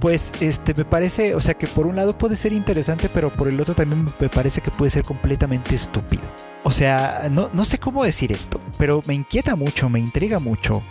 [0.00, 3.48] pues este me parece, o sea que por un lado puede ser interesante, pero por
[3.48, 6.24] el otro también me parece que puede ser completamente estúpido.
[6.64, 10.82] O sea, no, no sé cómo decir esto, pero me inquieta mucho, me intriga mucho,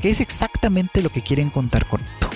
[0.00, 2.28] qué es exactamente lo que quieren contar con esto.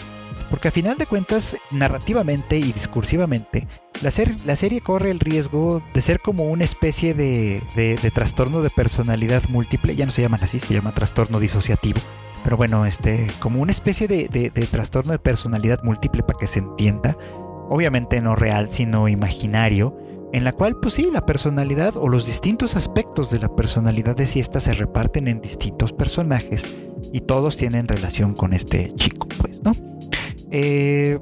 [0.57, 3.69] Porque a final de cuentas, narrativamente y discursivamente,
[4.01, 7.61] la, serie corre el riesgo de ser como una especie de,
[8.15, 12.01] trastorno de personalidad múltiple, ya no se llaman así, se llama trastorno disociativo.
[12.43, 16.61] Pero bueno, este, como una especie de, de trastorno de personalidad múltiple para que se
[16.61, 17.19] entienda,
[17.69, 19.95] obviamente no real, sino imaginario,
[20.33, 24.27] en la cual, pues sí, la personalidad o los distintos aspectos de la personalidad de
[24.27, 26.65] Siesta se reparten en distintos personajes
[27.13, 29.96] y todos tienen relación con este chico, pues, ¿no?
[30.51, 31.19] Eh,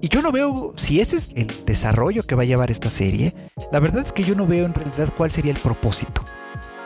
[0.00, 3.34] y yo no veo, si ese es el desarrollo que va a llevar esta serie,
[3.72, 6.24] la verdad es que yo no veo en realidad cuál sería el propósito.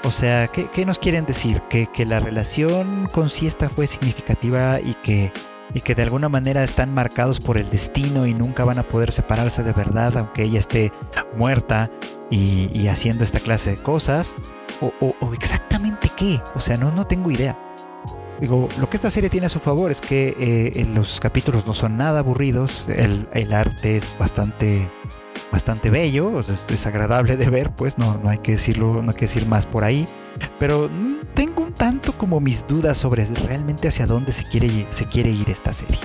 [0.04, 1.60] O sea, ¿qué, nos quieren decir?
[1.68, 5.30] ¿Que, ¿Que, la relación con Siesta fue significativa y que,
[5.74, 9.12] y que de alguna manera están marcados por el destino y nunca van a poder
[9.12, 10.92] separarse de verdad, aunque ella esté
[11.36, 11.90] muerta
[12.30, 14.34] y, haciendo esta clase de cosas.
[14.80, 16.40] O, exactamente qué.
[16.54, 17.58] O sea, no, no tengo idea.
[18.40, 21.74] Digo, lo que esta serie tiene a su favor es que eh, los capítulos no
[21.74, 24.88] son nada aburridos, el, el arte es bastante
[25.50, 29.26] bastante bello, es, agradable de ver, pues no, no hay que decirlo, no hay que
[29.26, 30.06] decir más por ahí,
[30.58, 30.88] pero
[31.34, 35.50] tengo un tanto como mis dudas sobre realmente hacia dónde se quiere, se quiere ir
[35.50, 35.98] esta serie.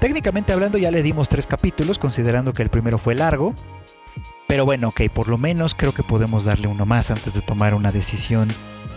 [0.00, 3.54] Técnicamente hablando ya le dimos tres capítulos, considerando que el primero fue largo,
[4.46, 7.74] pero bueno, ok, por lo menos creo que podemos darle uno más antes de tomar
[7.74, 8.48] una decisión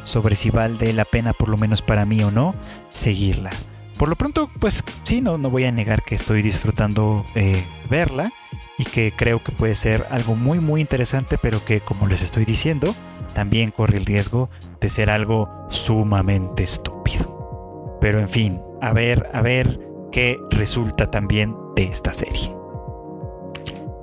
[0.03, 2.55] sobre si vale la pena, por lo menos para mí o no,
[2.89, 3.51] seguirla.
[3.97, 8.31] Por lo pronto, pues sí, no, no voy a negar que estoy disfrutando eh, verla
[8.77, 12.45] y que creo que puede ser algo muy muy interesante, pero que como les estoy
[12.45, 12.95] diciendo,
[13.33, 17.97] también corre el riesgo de ser algo sumamente estúpido.
[17.99, 19.79] Pero en fin, a ver, a ver
[20.11, 22.56] qué resulta también de esta serie.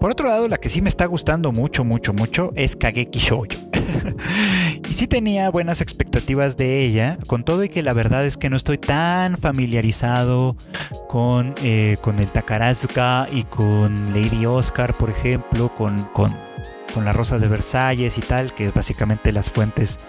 [0.04, 3.46] Por otro lado, la que sí me está gustando mucho, mucho, mucho es Kageki Shoujo.
[4.90, 8.50] y sí tenía buenas expectativas de ella, con todo y que la verdad es que
[8.50, 10.58] no estoy tan familiarizado
[11.08, 16.36] con, eh, con el Takarazuka y con Lady Oscar, por ejemplo, con, con,
[16.92, 20.00] con La Rosa de Versalles y tal, que es básicamente las fuentes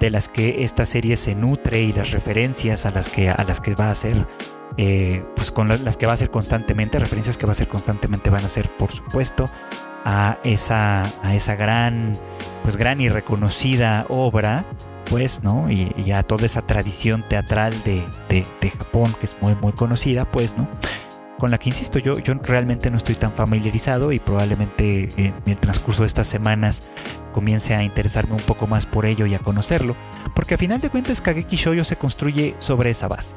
[0.00, 3.60] de las que esta serie se nutre y las referencias a las que, a las
[3.60, 4.26] que va a ser
[4.76, 8.28] eh, pues con las que va a ser constantemente, referencias que va a ser constantemente
[8.28, 9.48] van a ser, por supuesto,
[10.04, 12.18] a esa, a esa gran,
[12.62, 14.64] pues gran y reconocida obra,
[15.08, 15.70] pues, ¿no?
[15.70, 20.56] Y, a toda esa tradición teatral de, de, Japón que es muy, muy conocida, pues,
[20.56, 20.68] ¿no?
[21.38, 25.56] Con la que insisto, yo, yo realmente no estoy tan familiarizado y probablemente en el
[25.56, 26.84] transcurso de estas semanas
[27.32, 29.96] comience a interesarme un poco más por ello y a conocerlo,
[30.34, 33.34] porque a final de cuentas Kageki Shoujo se construye sobre esa base.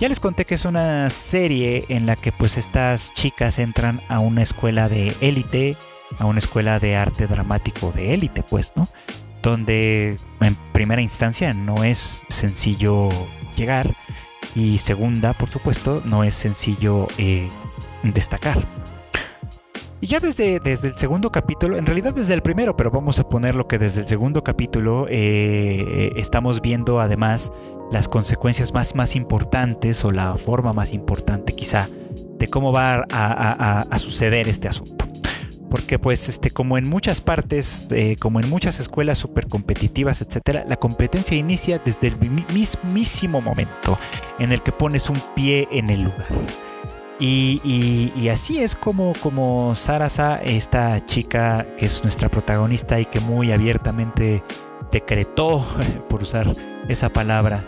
[0.00, 4.20] Ya les conté que es una serie en la que pues estas chicas entran a
[4.20, 5.76] una escuela de élite,
[6.18, 8.88] a una escuela de arte dramático de élite, pues, ¿no?
[9.42, 13.08] Donde en primera instancia no es sencillo
[13.56, 13.96] llegar
[14.54, 17.48] y segunda, por supuesto, no es sencillo eh,
[18.02, 18.66] destacar.
[20.00, 23.28] Y ya desde, desde el segundo capítulo, en realidad desde el primero, pero vamos a
[23.28, 27.50] ponerlo que desde el segundo capítulo eh, estamos viendo además
[27.90, 31.88] las consecuencias más, más importantes o la forma más importante quizá
[32.38, 35.07] de cómo va a, suceder este asunto.
[35.70, 40.64] Porque pues este, como en muchas partes, eh, como en muchas escuelas súper competitivas, etcétera,
[40.66, 43.98] la competencia inicia desde el mismísimo momento
[44.38, 46.26] en el que pones un pie en el lugar.
[47.20, 53.50] Y, así es como, como Sarasa, esta chica que es nuestra protagonista y que muy
[53.50, 54.44] abiertamente
[54.92, 55.66] decretó,
[56.08, 56.52] por usar
[56.88, 57.64] esa palabra,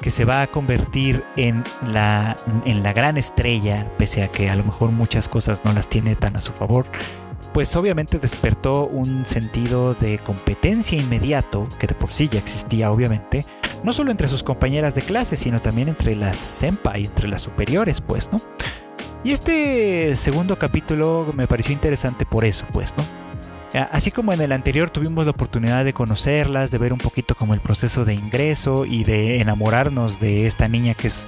[0.00, 4.56] que se va a convertir en la, en la gran estrella, pese a que a
[4.56, 6.86] lo mejor muchas cosas no las tiene tan a su favor,
[7.52, 13.44] pues obviamente despertó un sentido de competencia inmediato, que de por sí ya existía obviamente,
[13.84, 18.00] no solo entre sus compañeras de clase, sino también entre las senpai, entre las superiores,
[18.00, 18.38] pues, ¿no?
[19.24, 23.21] Y este segundo capítulo me pareció interesante por eso, pues, ¿no?
[23.74, 27.54] Así como en el anterior tuvimos la oportunidad de conocerlas, de ver un poquito como
[27.54, 31.26] el proceso de ingreso y de enamorarnos de esta niña que es,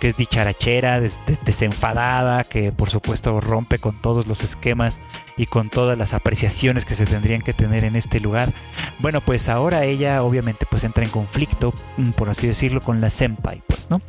[0.00, 1.00] que es dicharachera,
[1.44, 5.00] desenfadada, que por supuesto rompe con todos los esquemas
[5.36, 8.52] y con todas las apreciaciones que se tendrían que tener en este lugar.
[8.98, 13.10] Bueno, pues ahora ella obviamente pues entra en conflicto, mm, por así decirlo, con la
[13.10, 14.00] senpai, pues, ¿no?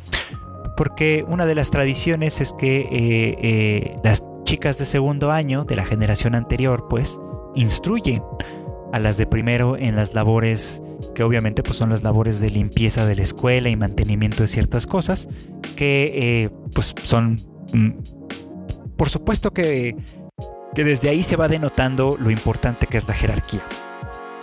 [0.76, 5.76] Porque una de las tradiciones es que eh, eh, las chicas de segundo año de
[5.76, 7.20] la generación anterior, pues,
[7.54, 8.22] instruyen
[8.92, 10.82] a las de primero en las labores
[11.14, 14.86] que obviamente pues son las labores de limpieza de la escuela y mantenimiento de ciertas
[14.86, 15.28] cosas
[15.76, 17.40] que eh, pues son
[17.72, 17.90] mm,
[18.96, 19.96] por supuesto que,
[20.74, 23.64] que desde ahí se va denotando lo importante que es la jerarquía.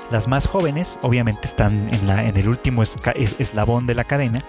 [0.10, 4.44] Las más jóvenes obviamente están en, la, en el último eslabón de la cadena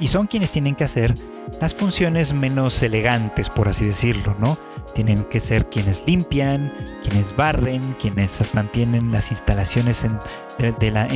[0.00, 1.14] y son quienes tienen que hacer
[1.60, 4.58] las funciones menos elegantes, por así decirlo, ¿no?
[4.94, 6.72] Tienen que ser quienes limpian,
[7.02, 10.18] quienes barren, quienes mantienen las instalaciones en,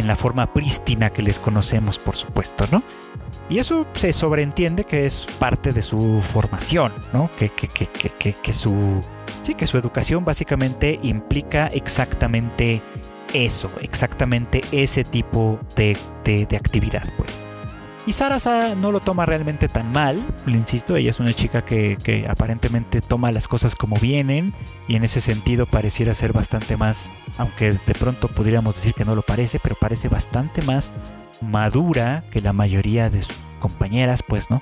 [0.07, 2.83] la, forma prístina que les conocemos, por supuesto, ¿no?
[3.49, 7.30] Y eso se sobreentiende que es parte de su formación, ¿no?
[7.37, 9.01] Que, que, que, que su,
[9.43, 12.83] sí, que su educación básicamente implica exactamente
[13.33, 17.51] eso, exactamente ese tipo de, de, de actividad, pues.
[18.05, 21.96] Y Sarasa no lo toma realmente tan mal, le insisto, ella es una chica que,
[22.03, 24.55] que, aparentemente toma las cosas como vienen
[24.88, 29.14] y en ese sentido pareciera ser bastante más, aunque de pronto podríamos decir que no
[29.14, 30.94] lo parece, pero parece bastante más
[31.40, 34.59] madura que la mayoría de sus compañeras, pues, ¿no?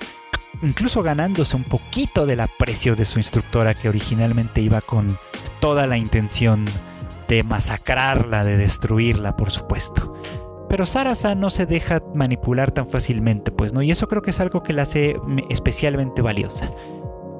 [0.61, 5.17] Incluso ganándose un poquito del aprecio de su instructora que originalmente iba con
[5.59, 6.65] toda la intención
[7.27, 10.13] de masacrarla, de destruirla, por supuesto.
[10.71, 13.81] Pero Sarasa no se deja manipular tan fácilmente, pues, ¿no?
[13.81, 15.17] Y eso creo que es algo que la hace
[15.49, 16.71] especialmente valiosa.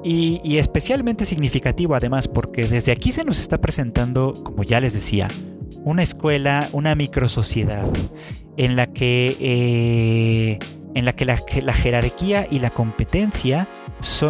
[0.04, 5.28] Y, especialmente significativo además, porque desde aquí se nos está presentando, como ya les decía,
[5.82, 7.86] una escuela, una microsociedad,
[8.58, 10.58] en la que, eh,
[10.94, 13.66] en la, que la, jerarquía y la competencia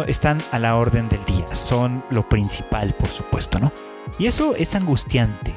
[0.07, 3.73] están a la orden del día, son lo principal, por supuesto, ¿no?
[4.17, 5.53] Y eso es angustiante,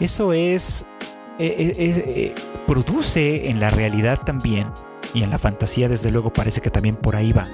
[0.00, 0.84] eso es
[1.42, 2.34] eh, eh, eh,
[2.66, 4.68] produce en la realidad también,
[5.14, 7.48] y en la fantasía desde luego parece que también por ahí va,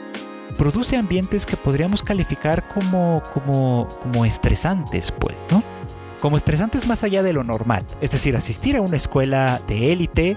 [0.58, 5.62] produce ambientes que podríamos calificar como, como, como estresantes, pues, ¿no?
[6.20, 7.86] Como estresantes más allá de lo normal.
[8.00, 10.36] Es decir, asistir a una escuela de élite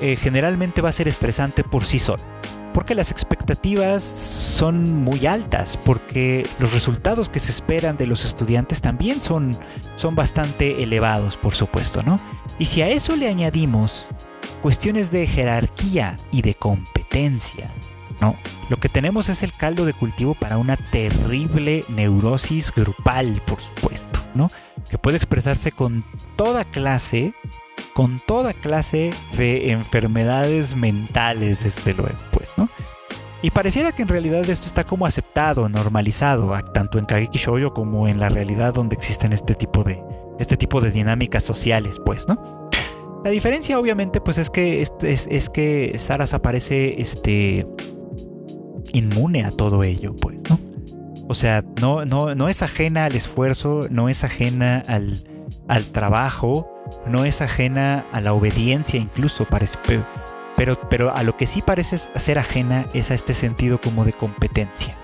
[0.00, 2.31] generalmente va a ser estresante por sí solo
[2.72, 8.80] porque las expectativas son muy altas, porque los resultados que se esperan de los estudiantes
[8.80, 9.56] también son,
[9.96, 12.18] son bastante elevados, por supuesto, ¿no?
[12.58, 14.08] Y si a eso le añadimos
[14.62, 17.70] cuestiones de jerarquía y de competencia,
[18.20, 18.36] ¿no?
[18.68, 24.20] Lo que tenemos es el caldo de cultivo para una terrible neurosis grupal, por supuesto,
[24.34, 24.48] ¿no?
[24.88, 26.04] Que puede expresarse con
[26.36, 27.34] toda clase
[27.94, 32.68] con toda clase de enfermedades mentales, desde luego, pues, ¿no?
[33.42, 38.06] Y pareciera que en realidad esto está como aceptado, normalizado, tanto en Kageki Shoujo como
[38.06, 40.00] en la realidad donde existen este tipo de,
[40.38, 42.70] este tipo de dinámicas sociales, pues, ¿no?
[43.24, 44.92] La diferencia, obviamente, pues es que, es,
[45.28, 47.66] es, que Saras aparece este,
[48.92, 50.58] inmune a todo ello, pues, ¿no?
[51.28, 55.24] O sea, no, no, no es ajena al esfuerzo, no es ajena al,
[55.68, 56.71] al trabajo,
[57.06, 59.78] no es ajena a la obediencia incluso, parece,
[60.56, 64.12] pero, pero a lo que sí parece ser ajena es a este sentido como de
[64.12, 64.96] competencia.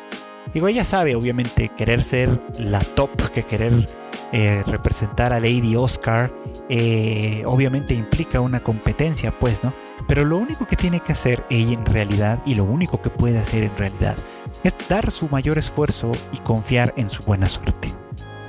[0.54, 3.86] Digo, ella sabe obviamente querer ser la top, que querer
[4.32, 6.32] eh, representar a Lady Oscar,
[6.68, 9.74] eh, obviamente implica una competencia, pues, ¿no?
[10.06, 13.38] Pero lo único que tiene que hacer ella en realidad, y lo único que puede
[13.38, 14.16] hacer en realidad,
[14.64, 17.97] es dar su mayor esfuerzo y confiar en su buena suerte.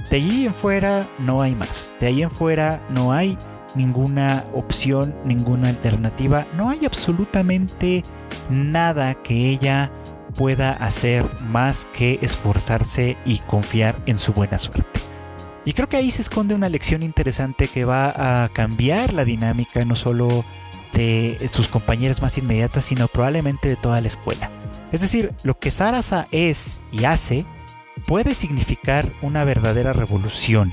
[0.09, 1.93] De allí en fuera no hay más.
[1.99, 3.37] De ahí en fuera no hay
[3.75, 6.45] ninguna opción, ninguna alternativa.
[6.55, 8.03] No hay absolutamente
[8.49, 9.91] nada que ella
[10.35, 14.99] pueda hacer más que esforzarse y confiar en su buena suerte.
[15.65, 19.83] Y creo que ahí se esconde una lección interesante que va a cambiar la dinámica
[19.85, 20.43] no solo
[20.93, 24.49] de sus compañeras más inmediatas, sino probablemente de toda la escuela.
[24.91, 27.45] Es decir, lo que Sarasa es y hace
[27.99, 30.71] puede significar una verdadera revolución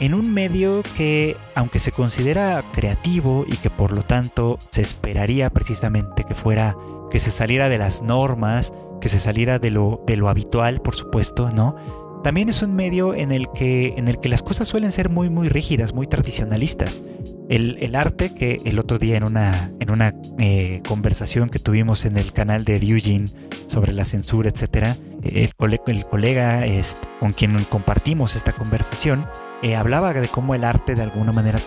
[0.00, 5.50] en un medio que, aunque se considera creativo y que por lo tanto se esperaría
[5.50, 6.76] precisamente que fuera,
[7.10, 10.96] que se saliera de las normas, que se saliera de lo, de lo habitual, por
[10.96, 11.76] supuesto, ¿no?
[12.24, 15.28] También es un medio en el que, en el que las cosas suelen ser muy,
[15.28, 17.02] muy rígidas, muy tradicionalistas.
[17.50, 22.16] El, arte que el otro día en una, en una eh, conversación que tuvimos en
[22.16, 23.30] el canal de Ryujin
[23.66, 29.26] sobre la censura, etcétera, el, colega este, con quien compartimos esta conversación
[29.62, 31.60] eh, hablaba de cómo el arte de alguna manera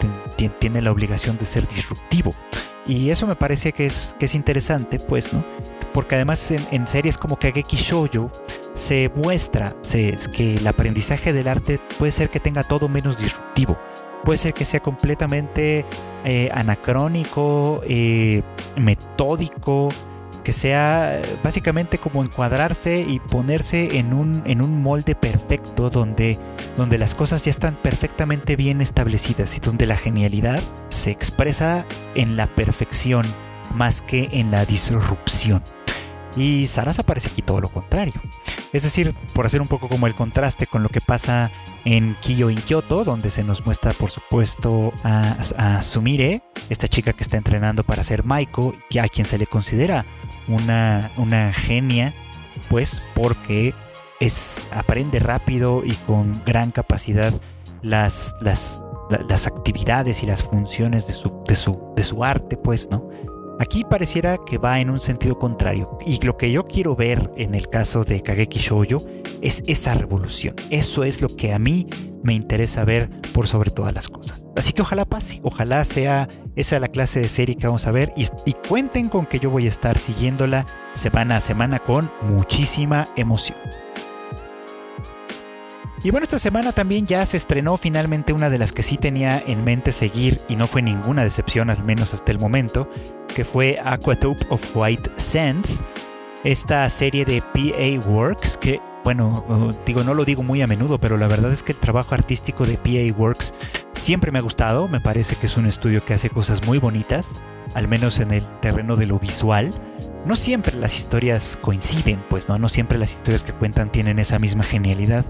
[0.60, 2.34] tiene la obligación de ser disruptivo.
[2.88, 5.44] Y eso me parece que es, que es interesante, pues, ¿no?
[5.94, 8.32] Porque además en, series como Kageki Shoujo
[8.78, 9.76] se muestra
[10.34, 13.78] que el aprendizaje del arte puede ser que tenga todo menos disruptivo.
[14.24, 15.86] Puede ser que sea completamente
[16.24, 18.44] eh, anacrónico, eh,
[18.76, 19.90] metódico,
[20.44, 26.40] que sea básicamente como encuadrarse y ponerse en un, en un molde perfecto donde,
[26.78, 32.38] donde las cosas ya están perfectamente bien establecidas y donde la genialidad se expresa en
[32.38, 33.26] la perfección
[33.74, 35.64] más que en la disrupción.
[36.38, 38.14] Y Sarasa parece aquí todo lo contrario.
[38.74, 41.52] Es decir, por hacer un poco como el contraste con lo que pasa
[41.86, 47.24] en Kiyo in Kyoto, donde se nos muestra por supuesto a, Sumire, esta chica que
[47.24, 50.06] está entrenando para ser Maiko, a quien se le considera
[50.48, 52.14] una, una genia,
[52.70, 53.74] pues porque
[54.20, 57.34] es, aprende rápido y con gran capacidad
[57.82, 58.84] las, las,
[59.30, 63.10] las actividades y las funciones de su, de su, de su arte, pues, ¿no?
[63.60, 65.98] Aquí pareciera que va en un sentido contrario.
[66.06, 69.06] Y lo que yo quiero ver en el caso de Kageki Shoujo
[69.42, 70.56] es esa revolución.
[70.70, 71.88] Eso es lo que a mí
[72.24, 74.46] me interesa ver por sobre todas las cosas.
[74.56, 78.12] Así que ojalá pase, ojalá sea esa la clase de serie que vamos a ver
[78.16, 83.08] y, y cuenten con que yo voy a estar siguiéndola semana a semana con muchísima
[83.16, 83.87] emoción.
[86.04, 89.44] Y bueno, esta semana también ya se estrenó finalmente una de las que sí tenía
[89.46, 92.88] en mente seguir y no fue ninguna decepción, al menos hasta el momento,
[93.34, 95.66] que fue Aquatope of White Sand,
[96.44, 101.18] esta serie de PA Works que, bueno, digo, no lo digo muy a menudo, pero
[101.18, 103.56] la verdad es que el trabajo artístico de PA Works
[103.94, 107.42] siempre me ha gustado, me parece que es un estudio que hace cosas muy bonitas,
[107.74, 109.74] al menos en el terreno de lo visual.
[110.26, 114.38] No siempre las historias coinciden, pues no, no siempre las historias que cuentan tienen esa
[114.38, 115.26] misma genialidad,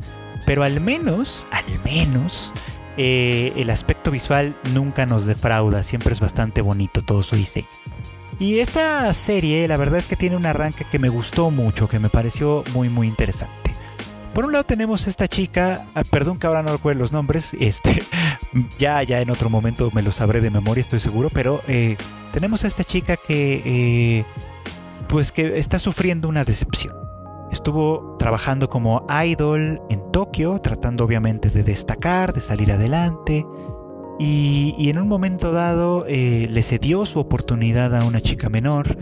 [0.45, 2.53] pero al menos, al menos,
[2.97, 7.67] eh, el aspecto visual nunca nos defrauda, siempre es bastante bonito todo su diseño.
[8.39, 11.99] Y esta serie, la verdad es que tiene un arranque que me gustó mucho, que
[11.99, 13.73] me pareció muy, muy interesante.
[14.33, 18.03] Por un lado tenemos esta chica, ah, perdón que ahora no recuerdo los nombres, este,
[18.77, 21.97] ya, ya en otro momento me lo sabré de memoria, estoy seguro, pero eh,
[22.33, 24.25] tenemos a esta chica que, eh,
[25.07, 27.06] pues que está sufriendo una decepción.
[27.51, 33.45] Estuvo trabajando como idol en Tokio, tratando obviamente de destacar, de salir adelante.
[34.19, 38.97] Y, en un momento dado eh, le cedió su oportunidad a una chica menor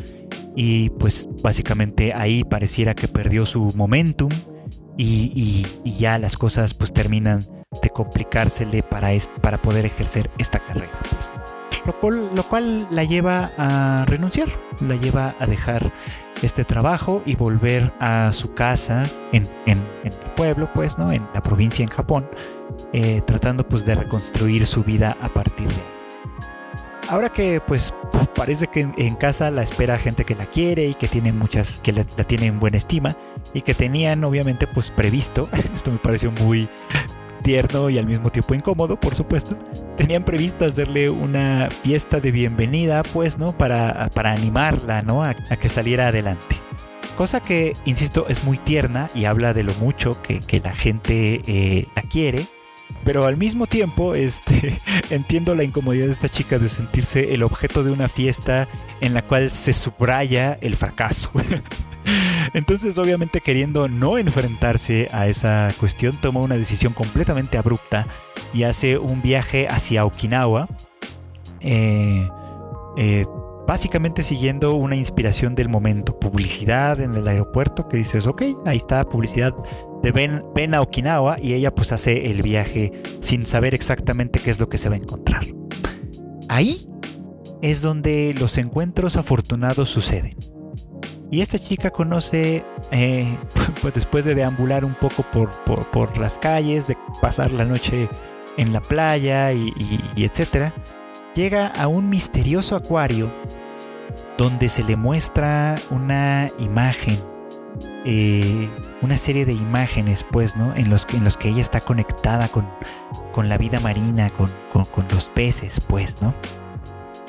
[0.58, 4.30] y pues básicamente ahí pareciera que perdió su momentum
[4.98, 5.66] y,
[5.98, 7.46] ya las cosas pues terminan
[7.82, 9.10] de complicársele para,
[9.42, 10.92] para poder ejercer esta carrera.
[11.10, 11.32] Pues.
[12.34, 14.50] Lo cual la lleva a renunciar,
[14.82, 15.92] la lleva a dejar
[16.42, 21.12] este trabajo y volver a su casa en, el pueblo, pues, ¿no?
[21.12, 22.30] En la provincia en Japón,
[22.94, 25.96] eh, tratando pues de reconstruir su vida a partir de.
[27.08, 27.94] Ahora que pues
[28.34, 31.94] parece que en, casa la espera gente que la quiere y que tiene muchas, que
[31.94, 33.16] la tiene en buena estima
[33.54, 36.68] y que tenían obviamente pues previsto, esto me pareció muy,
[37.46, 39.56] tierno y al mismo tiempo incómodo, por supuesto.
[39.96, 43.56] Tenían previsto hacerle una fiesta de bienvenida, pues, ¿no?
[43.56, 45.24] Para, para animarla, ¿no?
[45.24, 46.58] A, que saliera adelante.
[47.16, 51.86] Cosa que, insisto, es muy tierna y habla de lo mucho que, la gente eh,
[51.96, 52.48] la quiere.
[53.04, 54.80] Pero al mismo tiempo, este,
[55.12, 58.68] entiendo la incomodidad de esta chica de sentirse el objeto de una fiesta
[59.02, 61.32] en la cual se subraya el fracaso.
[62.54, 68.08] Entonces, obviamente, queriendo no enfrentarse a esa cuestión, toma una decisión completamente abrupta
[68.54, 70.68] y hace un viaje hacia Okinawa.
[71.60, 72.30] Eh,
[72.98, 73.26] eh,
[73.68, 79.04] básicamente siguiendo una inspiración del momento, publicidad en el aeropuerto, que dices, ok, ahí está,
[79.06, 79.54] publicidad
[80.04, 82.92] de ven, a Okinawa y ella pues hace el viaje
[83.22, 85.46] sin saber exactamente qué es lo que se va a encontrar.
[86.48, 86.88] Ahí
[87.62, 90.36] es donde los encuentros afortunados suceden.
[91.32, 93.38] Y esta chica conoce, eh,
[93.82, 98.10] pues después de deambular un poco por, las calles, de pasar la noche
[98.58, 99.74] en la playa y,
[100.18, 100.74] etcétera,
[101.34, 103.32] llega a un misterioso acuario
[104.38, 107.18] donde se le muestra una imagen,
[108.06, 108.70] eh,
[109.02, 110.76] una serie de imágenes, pues, ¿no?
[110.76, 112.70] En los que, en los que ella está conectada con,
[113.50, 114.52] la vida marina, con,
[115.10, 116.34] los peces, pues, ¿no?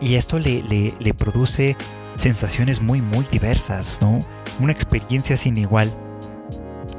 [0.00, 0.62] Y esto le,
[0.98, 1.76] le produce
[2.16, 4.20] sensaciones muy muy diversas, ¿no?
[4.60, 5.92] Una experiencia sin igual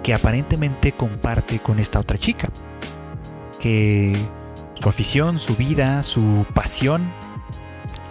[0.04, 2.50] que aparentemente comparte con esta otra chica.
[3.60, 4.16] Que
[4.76, 7.12] su afición, su vida, su pasión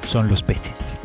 [0.06, 1.00] son los peces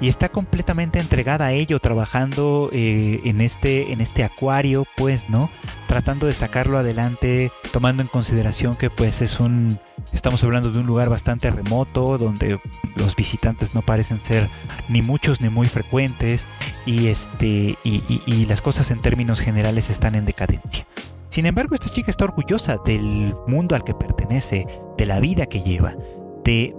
[0.00, 5.50] y está completamente entregada a ello, trabajando eh, en, este, en este acuario, pues, ¿no?
[5.86, 9.78] Tratando de sacarlo adelante, tomando en consideración que pues es un,
[10.12, 12.58] estamos hablando de un lugar bastante remoto, donde
[12.96, 14.48] los visitantes no parecen ser
[14.88, 16.48] ni muchos ni muy frecuentes,
[16.86, 20.86] y, este, y, las cosas en términos generales están en decadencia.
[21.30, 25.62] Sin embargo, esta chica está orgullosa del mundo al que pertenece, de la vida que
[25.62, 25.96] lleva,
[26.44, 26.74] de,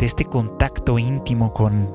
[0.00, 1.90] este contacto íntimo con,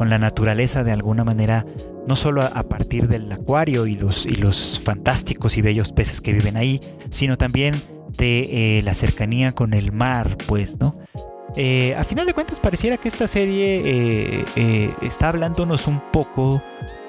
[0.00, 1.64] la naturaleza de alguna manera,
[2.06, 6.80] no solo a, partir del acuario y los fantásticos y bellos peces que viven ahí,
[7.10, 7.74] sino también
[8.16, 10.96] de eh, la cercanía con el mar, pues, ¿no?
[11.56, 13.80] Eh, a final de cuentas pareciera que esta serie
[14.56, 16.62] eh, está hablándonos un poco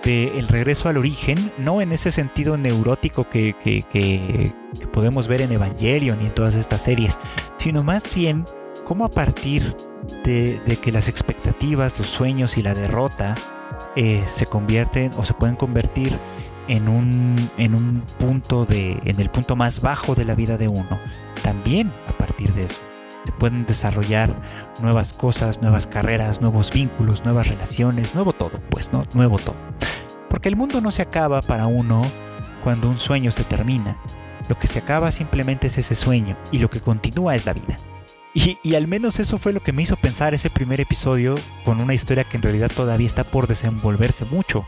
[0.04, 4.54] del el regreso al origen, no en ese sentido neurótico que,
[4.94, 7.20] podemos ver en Evangelion y en todas estas series,
[7.58, 8.46] sino más bien
[8.86, 9.76] cómo a partir
[10.24, 13.36] de, que las expectativas, los sueños y la derrota
[13.96, 16.18] se convierten o se pueden convertir
[16.68, 20.68] en un, en un punto de, en el punto más bajo de la vida de
[20.68, 21.00] uno.
[21.44, 22.80] También a partir de eso.
[23.26, 24.36] se pueden desarrollar
[24.82, 29.06] nuevas cosas, nuevas carreras, nuevos vínculos, nuevas relaciones, nuevo todo, pues, ¿no?
[29.14, 29.56] Nuevo todo.
[30.30, 32.02] Porque el mundo no se acaba para uno
[32.64, 33.98] cuando un sueño se termina.
[34.50, 37.78] Lo que se acaba simplemente es ese sueño y lo que continúa es la vida.
[38.64, 41.34] Y, al menos eso fue lo que me hizo pensar ese primer episodio
[41.66, 44.64] con una historia que en realidad todavía está por desenvolverse mucho.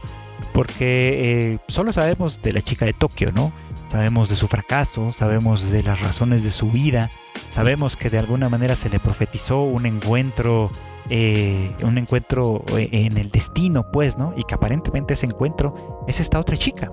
[0.53, 3.53] Porque eh, solo sabemos de la chica de Tokio, ¿no?
[3.87, 7.11] Sabemos de su fracaso, sabemos de las razones de su vida,
[7.49, 10.71] sabemos que de alguna manera se le profetizó un encuentro,
[11.11, 14.33] eh, un encuentro eh, en el destino, pues, ¿no?
[14.35, 16.91] Y que aparentemente ese encuentro es esta otra chica,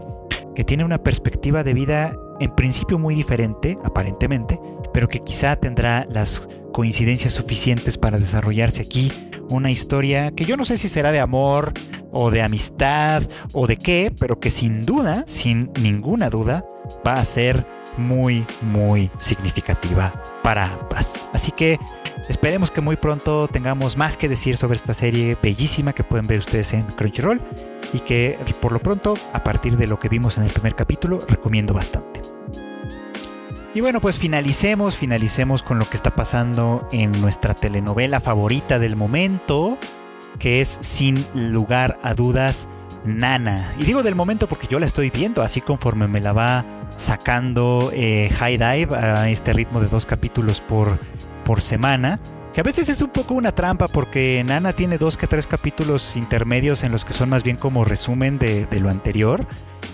[0.55, 4.61] que tiene una perspectiva de vida en principio muy diferente, aparentemente,
[4.97, 9.13] pero que quizá tendrá las coincidencias suficientes para desarrollarse aquí
[9.51, 11.75] una historia que yo no sé si será de amor
[12.13, 13.23] o de amistad
[13.53, 16.65] o de qué, pero que sin duda, sin ninguna duda,
[17.07, 17.67] va a ser
[17.99, 21.29] muy, muy significativa para ambas.
[21.35, 21.79] Así que
[22.31, 26.39] esperemos que muy pronto tengamos más que decir sobre esta serie bellísima que pueden ver
[26.39, 27.43] ustedes en Crunchyroll
[27.93, 31.19] y que por lo pronto, a partir de lo que vimos en el primer capítulo,
[31.29, 32.23] recomiendo bastante.
[33.77, 38.97] Y bueno, pues finalicemos, finalicemos con lo que está pasando en nuestra telenovela favorita del
[38.97, 39.77] momento,
[40.39, 42.71] que es sin lugar a dudas
[43.05, 43.75] Nana.
[43.79, 46.65] Y digo del momento porque yo la estoy viendo, así conforme me la va
[46.97, 50.99] sacando eh, High Dive a este ritmo de dos capítulos por,
[51.45, 52.19] por semana.
[52.57, 56.17] Que a veces es un poco una trampa porque Nana tiene dos que tres capítulos
[56.17, 59.47] intermedios en los que son más bien como resumen de, lo anterior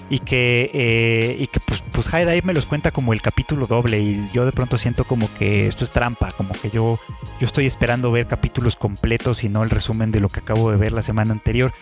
[0.09, 3.99] y que, eh, y que pues, pues High me los cuenta como el capítulo doble
[3.99, 7.01] y yo de pronto siento como que esto es trampa, como que yo,
[7.41, 10.77] yo estoy esperando ver capítulos completos y no el resumen de lo que acabo de
[10.77, 11.73] ver la semana anterior.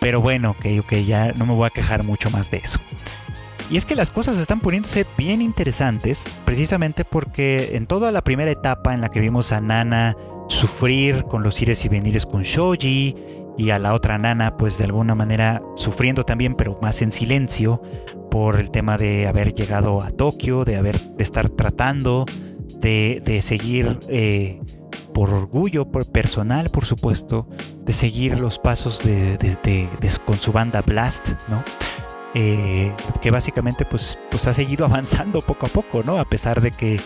[0.00, 2.80] Pero bueno, que okay, ya no me voy a quejar mucho más de eso.
[3.70, 8.50] Y es que las cosas están poniéndose bien interesantes, precisamente porque en toda la primera
[8.50, 10.16] etapa en la que vimos a Nana
[10.48, 13.14] sufrir con los ires y venires con Shoji,
[13.56, 17.80] y a la otra nana pues de alguna manera sufriendo también pero más en silencio
[18.30, 22.26] por el tema de haber llegado a Tokio, de haber de estar tratando
[22.78, 24.60] de, de seguir eh,
[25.12, 27.48] por orgullo por personal por supuesto
[27.84, 29.88] de seguir los pasos de, de,
[30.24, 31.62] con su banda Blast, ¿no?
[32.36, 36.18] Eh, que básicamente pues, pues ha seguido avanzando poco a poco, ¿no?
[36.18, 37.00] A pesar de que,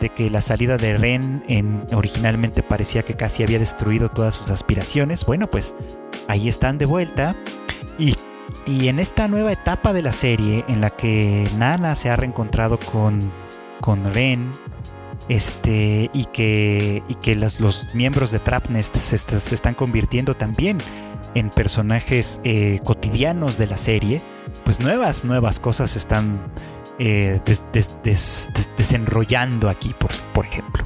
[0.00, 4.50] de que la salida de Ren en, originalmente parecía que casi había destruido todas sus
[4.50, 5.24] aspiraciones.
[5.24, 5.74] Bueno, pues
[6.28, 7.36] ahí están de vuelta.
[7.98, 8.16] Y,
[8.66, 12.78] y en esta nueva etapa de la serie, en la que Nana se ha reencontrado
[12.78, 13.30] con,
[13.80, 14.52] con Ren,
[15.28, 20.78] este, y que, y que los, los miembros de Trapnest se, se, están convirtiendo también
[21.34, 24.22] en personajes eh, cotidianos de la serie
[24.64, 26.40] pues nuevas, nuevas cosas están
[26.98, 27.40] eh,
[28.76, 30.84] desenrollando aquí, por, por ejemplo.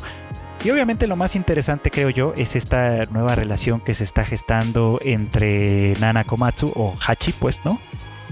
[0.65, 4.99] Y obviamente lo más interesante, creo yo, es esta nueva relación que se está gestando
[5.03, 7.79] entre Nana Komatsu o Hachi, pues, ¿no?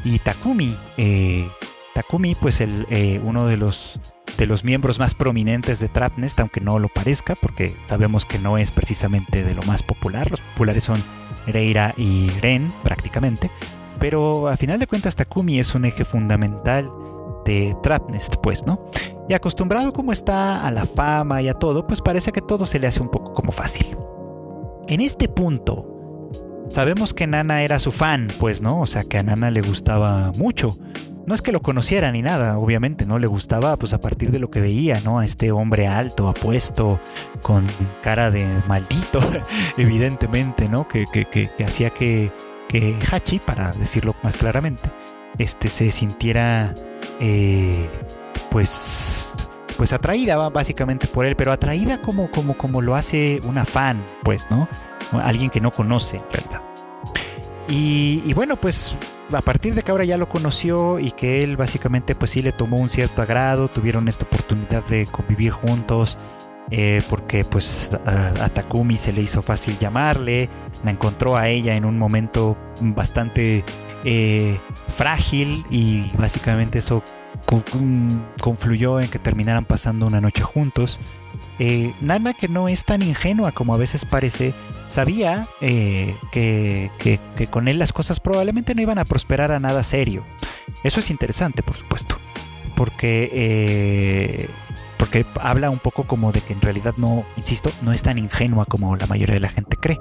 [0.02, 0.76] Y Takumi.
[0.96, 1.48] Eh,
[1.94, 2.86] Takumi, pues, el,
[3.22, 4.00] uno de los,
[4.38, 8.58] de los miembros más prominentes de Trapnest, aunque no lo parezca, porque sabemos que no
[8.58, 10.30] es precisamente de lo más popular.
[10.30, 11.02] Los populares son
[11.46, 13.50] Reira y Ren, prácticamente.
[14.00, 16.90] Pero a final de cuentas Takumi es un eje fundamental
[17.44, 18.84] de Trapnest, pues, ¿no?
[19.28, 22.78] Y acostumbrado como está a la fama y a todo, pues parece que todo se
[22.78, 23.96] le hace un poco como fácil.
[24.88, 26.30] En este punto,
[26.68, 28.80] sabemos que Nana era su fan, pues, ¿no?
[28.80, 30.76] O sea, que a Nana le gustaba mucho.
[31.26, 33.18] No es que lo conociera ni nada, obviamente, ¿no?
[33.18, 35.20] Le gustaba, pues, a partir de lo que veía, ¿no?
[35.20, 37.00] A este hombre alto, apuesto,
[37.40, 37.66] con
[38.02, 39.20] cara de maldito,
[39.78, 40.86] evidentemente, ¿no?
[40.86, 42.30] Que, que, que, hacía que
[42.74, 44.90] que Hachi, para decirlo más claramente,
[45.38, 46.74] este, se sintiera
[47.20, 47.88] eh,
[48.50, 54.04] pues, pues atraída básicamente por él, pero atraída como, como, como lo hace una fan,
[54.24, 54.68] pues, ¿no?
[55.12, 56.62] Alguien que no conoce, ¿verdad?
[57.68, 58.96] Y, bueno, pues
[59.36, 62.52] a partir de que ahora ya lo conoció y que él básicamente pues sí le
[62.52, 66.18] tomó un cierto agrado, tuvieron esta oportunidad de convivir juntos,
[66.70, 70.48] eh, porque pues a, Takumi se le hizo fácil llamarle,
[70.82, 73.64] la encontró a ella en un momento bastante
[74.04, 74.58] eh,
[74.88, 77.02] frágil y básicamente eso
[78.40, 81.00] confluyó en que terminaran pasando una noche juntos.
[81.58, 84.54] Eh, Nana, que no es tan ingenua como a veces parece,
[84.88, 90.24] sabía que, que, con él las cosas probablemente no iban a prosperar a nada serio.
[90.82, 92.16] Eso es interesante, por supuesto,
[92.76, 94.48] porque
[94.98, 98.64] porque habla un poco como de que en realidad no, insisto, no es tan ingenua
[98.64, 99.98] como la mayoría de la gente cree.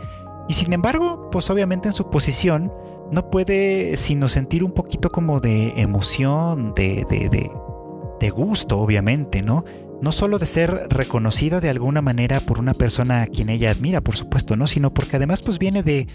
[0.47, 2.72] Y sin embargo, pues obviamente en su posición
[3.12, 7.51] no puede sino sentir un poquito como de emoción, de, de, de,
[8.20, 9.64] de gusto, obviamente, ¿no?
[10.04, 14.01] No solo de ser reconocida de alguna manera por una persona a quien ella admira,
[14.01, 14.68] por supuesto, ¿no?
[14.68, 16.08] Sino porque además pues viene de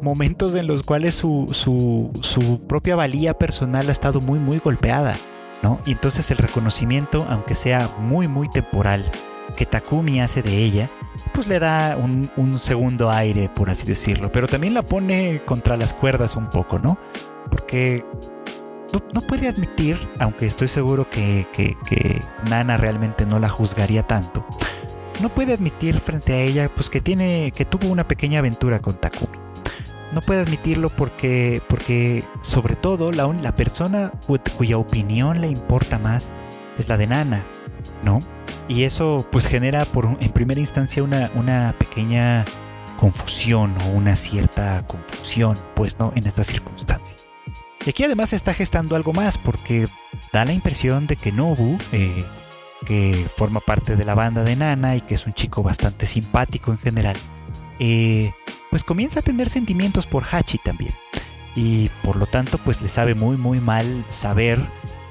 [0.00, 5.14] momentos en los cuales su, su, su propia valía personal ha estado muy, muy golpeada,
[5.62, 5.78] ¿no?
[5.84, 9.10] Y entonces el reconocimiento, aunque sea muy, muy temporal,
[9.58, 10.88] que Takumi hace de ella,
[11.34, 14.32] pues le da un, un, segundo aire, por así decirlo.
[14.32, 16.98] Pero también la pone contra las cuerdas un poco, ¿no?
[17.50, 18.06] Porque
[18.92, 21.46] no, puede admitir, aunque estoy seguro que,
[22.48, 24.46] Nana realmente no la juzgaría tanto,
[25.20, 28.94] no puede admitir frente a ella pues que tiene que tuvo una pequeña aventura con
[28.94, 29.38] Takumi.
[30.12, 34.12] No puede admitirlo porque, porque sobre todo la, la persona
[34.56, 36.34] cuya opinión le importa más
[36.78, 37.44] es la de Nana,
[38.04, 38.20] ¿no?
[38.68, 42.44] Y eso pues genera por, en primera instancia una, una pequeña
[42.96, 46.12] confusión o una cierta confusión, pues, ¿no?
[46.16, 47.23] En estas circunstancias.
[47.86, 49.88] Y aquí además se está gestando algo más porque
[50.32, 52.24] da la impresión de que Nobu, eh,
[52.86, 56.70] que forma parte de la banda de Nana y que es un chico bastante simpático
[56.70, 57.16] en general,
[57.78, 58.32] eh,
[58.70, 60.94] pues comienza a tener sentimientos por Hachi también.
[61.54, 64.58] Y por lo tanto pues le sabe muy muy mal saber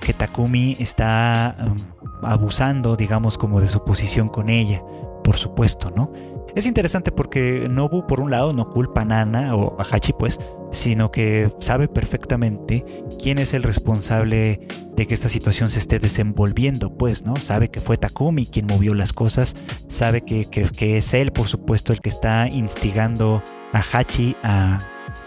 [0.02, 4.82] que Takumi está um, abusando digamos como de su posición con ella,
[5.24, 6.12] por supuesto, ¿no?
[6.56, 10.40] Es interesante porque Nobu por un lado no culpa a Nana o a Hachi pues
[10.74, 12.84] sino que sabe perfectamente
[13.22, 17.36] quién es el responsable de que esta situación se esté desenvolviendo, pues, ¿no?
[17.38, 19.56] Sabe que fue Takumi quien movió las cosas,
[19.88, 24.80] sabe que, que es él, por supuesto, el que está instigando a Hachi a,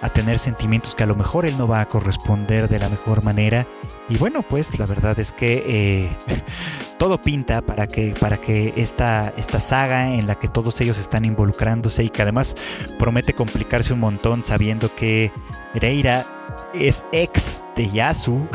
[0.02, 3.22] a tener sentimientos que a lo mejor él no va a corresponder de la mejor
[3.22, 3.66] manera.
[4.08, 6.08] Y bueno, pues la verdad es que eh,
[6.98, 11.24] todo pinta para que, para que esta, esta saga en la que todos ellos están
[11.24, 12.54] involucrándose y que además
[12.98, 15.32] promete complicarse un montón sabiendo que
[15.74, 16.26] Reira
[16.74, 18.46] es ex de Yasu,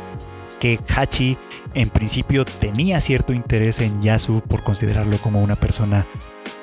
[0.60, 1.38] que Hachi
[1.74, 6.06] en principio tenía cierto interés en Yasu por considerarlo como una persona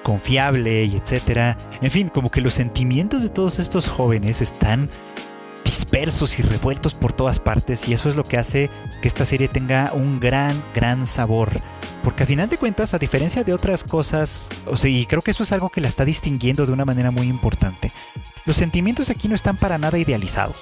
[0.04, 1.58] confiable y etcétera.
[1.82, 4.90] En fin, como que los sentimientos de todos estos jóvenes están
[5.64, 8.70] dispersos y revueltos por todas partes y eso es lo que hace
[9.02, 11.62] que esta serie tenga un gran, gran sabor.
[12.04, 15.32] Porque a final de cuentas, a diferencia de otras cosas, o sea, y creo que
[15.32, 17.92] eso es algo que la está distinguiendo de una manera muy importante,
[18.46, 20.58] los sentimientos aquí no están para nada idealizados.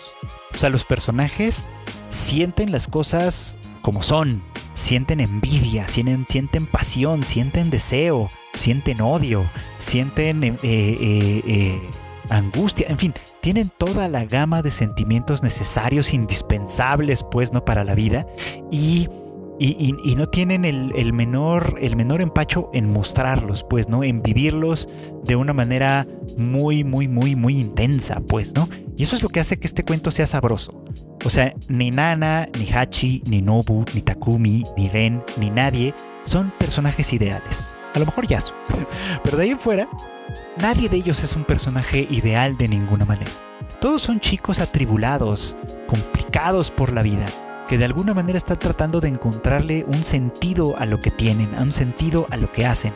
[0.54, 1.66] O sea, los personajes
[2.10, 4.42] sienten las cosas como son,
[4.74, 11.82] sienten envidia, sienten, sienten pasión, sienten deseo, sienten odio, sienten eh, eh, eh,
[12.30, 17.66] angustia, en fin, tienen toda la gama de sentimientos necesarios, indispensables, pues, ¿no?
[17.66, 18.26] Para la vida
[18.72, 19.08] y
[19.62, 24.06] y, no tienen el, menor, el menor empacho en mostrarlos, pues, ¿no?
[24.06, 24.88] En vivirlos
[25.26, 26.08] de una manera
[26.38, 28.70] muy, muy, muy, muy intensa, pues, ¿no?
[28.96, 30.86] Y eso es lo que hace que este cuento sea sabroso.
[31.26, 36.54] O sea, ni Nana, ni Hachi, ni Nobu, ni Takumi, ni Ren, ni nadie son
[36.58, 37.74] personajes ideales.
[38.00, 38.54] A lo mejor Yasu.
[39.24, 39.90] Pero de ahí en fuera,
[40.58, 43.32] nadie de ellos es un personaje ideal de ninguna manera.
[43.82, 47.28] Todos son chicos atribulados, complicados por la vida
[47.68, 51.72] que de alguna manera están tratando de encontrarle un sentido a lo que tienen, un
[51.72, 52.96] sentido a lo que hacen.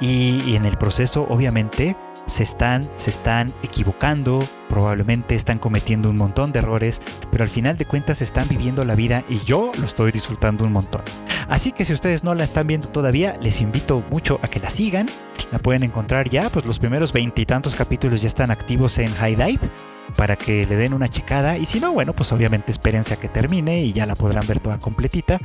[0.00, 6.50] Y, en el proceso, obviamente, se están, se están equivocando, probablemente están cometiendo un montón
[6.50, 10.12] de errores, pero al final de cuentas están viviendo la vida y yo lo estoy
[10.12, 11.02] disfrutando un montón.
[11.48, 14.70] Así que si ustedes no la están viendo todavía, les invito mucho a que la
[14.70, 15.08] sigan.
[15.52, 19.70] La pueden encontrar ya, pues los primeros veintitantos capítulos ya están activos en High Dive
[20.16, 21.56] para que le den una checada.
[21.56, 24.58] Y si no, bueno, pues obviamente espérense a que termine y ya la podrán ver
[24.58, 25.38] toda completita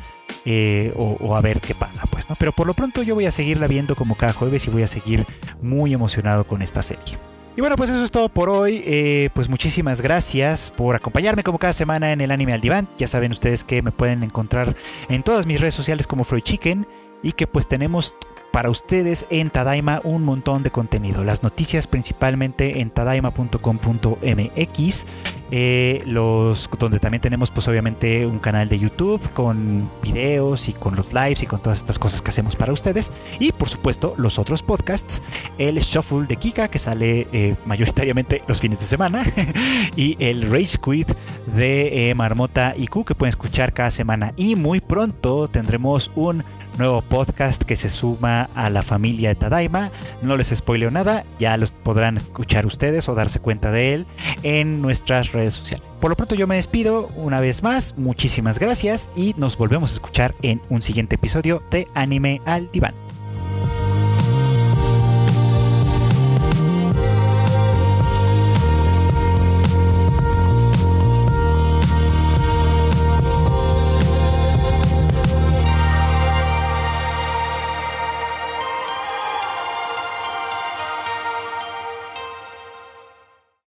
[0.46, 2.36] eh, o, a ver qué pasa, pues, ¿no?
[2.36, 4.88] Pero por lo pronto yo voy a seguirla viendo como cada jueves y voy a
[4.88, 5.26] seguir
[5.62, 7.20] muy emocionado con esta serie.
[7.56, 8.82] Y bueno, pues eso es todo por hoy.
[8.86, 12.88] Eh, pues muchísimas gracias por acompañarme como cada semana en el anime al diván.
[12.98, 14.76] Ya saben ustedes que me pueden encontrar
[15.10, 16.88] en todas mis redes sociales como Freud Chicken
[17.22, 18.16] y que pues tenemos
[18.52, 21.24] para ustedes en Tadaima un montón de contenido.
[21.24, 25.06] Las noticias principalmente en tadaima.com.mx,
[25.52, 30.96] eh, los, donde también tenemos pues obviamente un canal de YouTube con videos y con
[30.96, 33.12] los lives y con todas estas cosas que hacemos para ustedes.
[33.40, 35.22] Y por supuesto los otros podcasts,
[35.58, 39.24] el Shuffle de Kika que sale eh, mayoritariamente los fines de semana
[39.96, 41.14] y el Rage Quit
[41.56, 44.34] de eh, Marmota IQ que pueden escuchar cada semana.
[44.36, 46.44] Y muy pronto tendremos un
[46.78, 49.92] nuevo podcast que se suma a la familia de Tadaima.
[50.22, 54.08] No les spoileo nada, ya los podrán escuchar ustedes o darse cuenta de él
[54.44, 55.88] en nuestras redes sociales.
[56.00, 59.94] Por lo pronto yo me despido una vez más, muchísimas gracias y nos volvemos a
[59.96, 63.11] escuchar en un siguiente episodio de Anime al Diván.